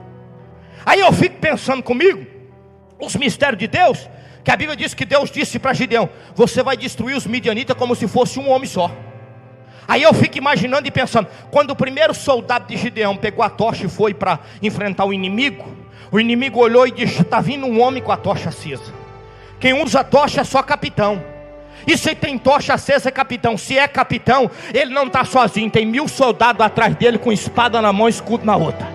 [0.83, 2.25] Aí eu fico pensando comigo,
[2.99, 4.09] os mistérios de Deus,
[4.43, 7.95] que a Bíblia diz que Deus disse para Gideão: Você vai destruir os midianitas como
[7.95, 8.89] se fosse um homem só.
[9.87, 13.85] Aí eu fico imaginando e pensando: quando o primeiro soldado de Gideão pegou a tocha
[13.85, 15.63] e foi para enfrentar o inimigo,
[16.11, 18.98] o inimigo olhou e disse: Está vindo um homem com a tocha acesa.
[19.59, 21.21] Quem usa tocha é só capitão.
[21.85, 23.57] E se tem tocha acesa é capitão.
[23.57, 25.69] Se é capitão, ele não está sozinho.
[25.69, 28.87] Tem mil soldados atrás dele com espada na mão e escudo na outra.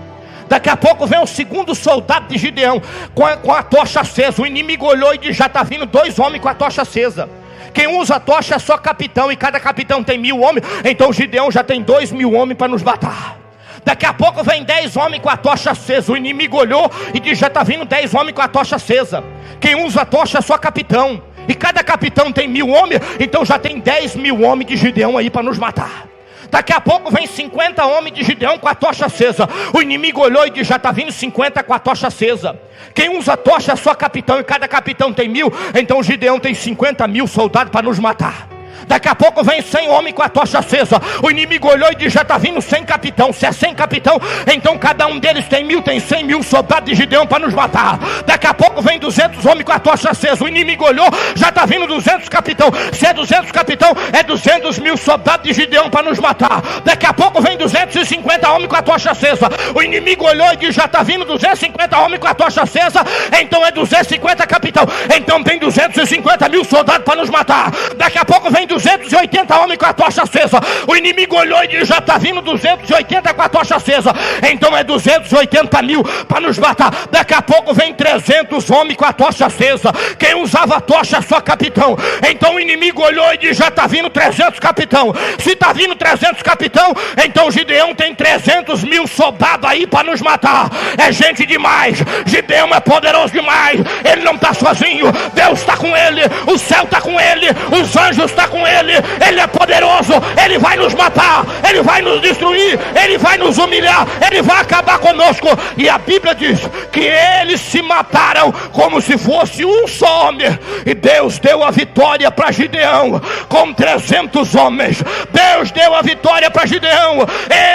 [0.49, 2.81] Daqui a pouco vem o segundo soldado de Gideão
[3.15, 4.43] com a, com a tocha acesa.
[4.43, 7.29] O inimigo olhou e disse: Já está vindo dois homens com a tocha acesa.
[7.73, 10.65] Quem usa a tocha é só capitão, e cada capitão tem mil homens.
[10.85, 13.44] Então Gideão já tem dois mil homens para nos matar.
[13.85, 16.13] Daqui a pouco vem dez homens com a tocha acesa.
[16.13, 19.23] O inimigo olhou e disse: Já está vindo dez homens com a tocha acesa.
[19.61, 21.23] Quem usa a tocha é só capitão.
[21.47, 25.29] E cada capitão tem mil homens, então já tem dez mil homens de Gideão aí
[25.29, 26.07] para nos matar.
[26.51, 29.49] Daqui a pouco vem 50 homens de Gideão com a tocha acesa.
[29.75, 32.59] O inimigo olhou e disse: Já está vindo 50 com a tocha acesa.
[32.95, 36.55] Quem usa a tocha é só capitão, e cada capitão tem mil, então Gideão tem
[36.55, 38.54] 50 mil soldados para nos matar.
[38.87, 41.01] Daqui a pouco vem 100 homens com a tocha acesa.
[41.23, 43.33] O inimigo olhou e disse: Já está vindo 100 capitão.
[43.33, 44.21] Se é 100 capitão,
[44.53, 47.99] então cada um deles tem mil, tem 100 mil soldados de Gideão para nos matar.
[48.27, 50.45] Daqui a pouco vem 200 homens com a tocha acesa.
[50.45, 52.71] O inimigo olhou, já está vindo 200 capitão.
[52.93, 56.63] Se é 200 capitão, é 200 mil soldados de Gideão para nos matar.
[56.85, 59.49] Daqui a pouco vem 250 homens com a tocha acesa.
[59.75, 63.05] O inimigo olhou e disse: Já está vindo 250 homens com a tocha acesa.
[63.41, 64.85] Então é 250 capitão.
[65.15, 67.73] Então tem 250 mil soldados para nos matar.
[67.97, 70.59] Daqui a pouco vem 280 homens com a tocha acesa.
[70.87, 74.13] O inimigo olhou e disse: Já está vindo 280 com a tocha acesa.
[74.51, 76.91] Então é 280 mil para nos matar.
[77.11, 79.93] Daqui a pouco vem 300 homens com a tocha acesa.
[80.19, 81.97] Quem usava a tocha é só capitão.
[82.29, 85.15] Então o inimigo olhou e disse: Já está vindo 300 capitão.
[85.39, 86.93] Se está vindo 300 capitão,
[87.25, 90.71] então Gideão tem 300 mil soldados aí para nos matar.
[90.99, 91.99] É gente demais.
[92.27, 93.81] Gideão é poderoso demais.
[94.05, 95.13] Ele não está sozinho.
[95.33, 96.23] Deus está com ele.
[96.47, 97.47] O céu está com ele.
[97.81, 98.93] Os anjos estão tá com ele.
[99.27, 100.13] Ele é poderoso.
[100.43, 101.45] Ele vai nos matar.
[101.69, 102.79] Ele vai nos destruir.
[103.03, 104.07] Ele vai nos humilhar.
[104.27, 105.49] Ele vai acabar conosco.
[105.77, 106.61] E a Bíblia diz
[106.93, 107.01] que
[107.41, 110.59] eles se mataram como se fosse um só homem.
[110.87, 115.03] E Deus deu a vitória para Gideão com 300 homens.
[115.31, 117.27] Deus deu a vitória para Gideão.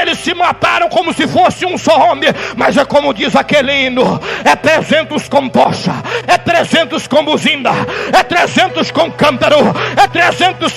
[0.01, 2.29] Eles se mataram como se fosse um só homem.
[2.55, 5.93] Mas é como diz aquele hino: é 300 com tocha,
[6.27, 7.71] é 300 com buzina,
[8.11, 9.57] é 300 com cântaro,
[9.95, 10.07] é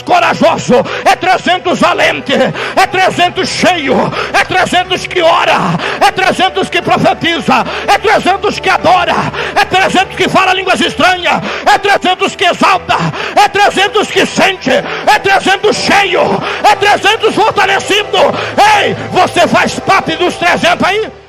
[0.02, 0.74] 300 corajoso,
[1.04, 3.94] é 300 valente, é 300 cheio,
[4.32, 5.56] é 300 que ora,
[6.00, 9.14] é 300 que profetiza, é 300 que adora,
[9.54, 12.96] é 300 que fala línguas estranhas, é 300 que exalta,
[13.36, 18.18] é 300 que sente, é 300 cheio, é 300 fortalecido.
[18.78, 21.21] Ei, você faz parte dos 300 aí?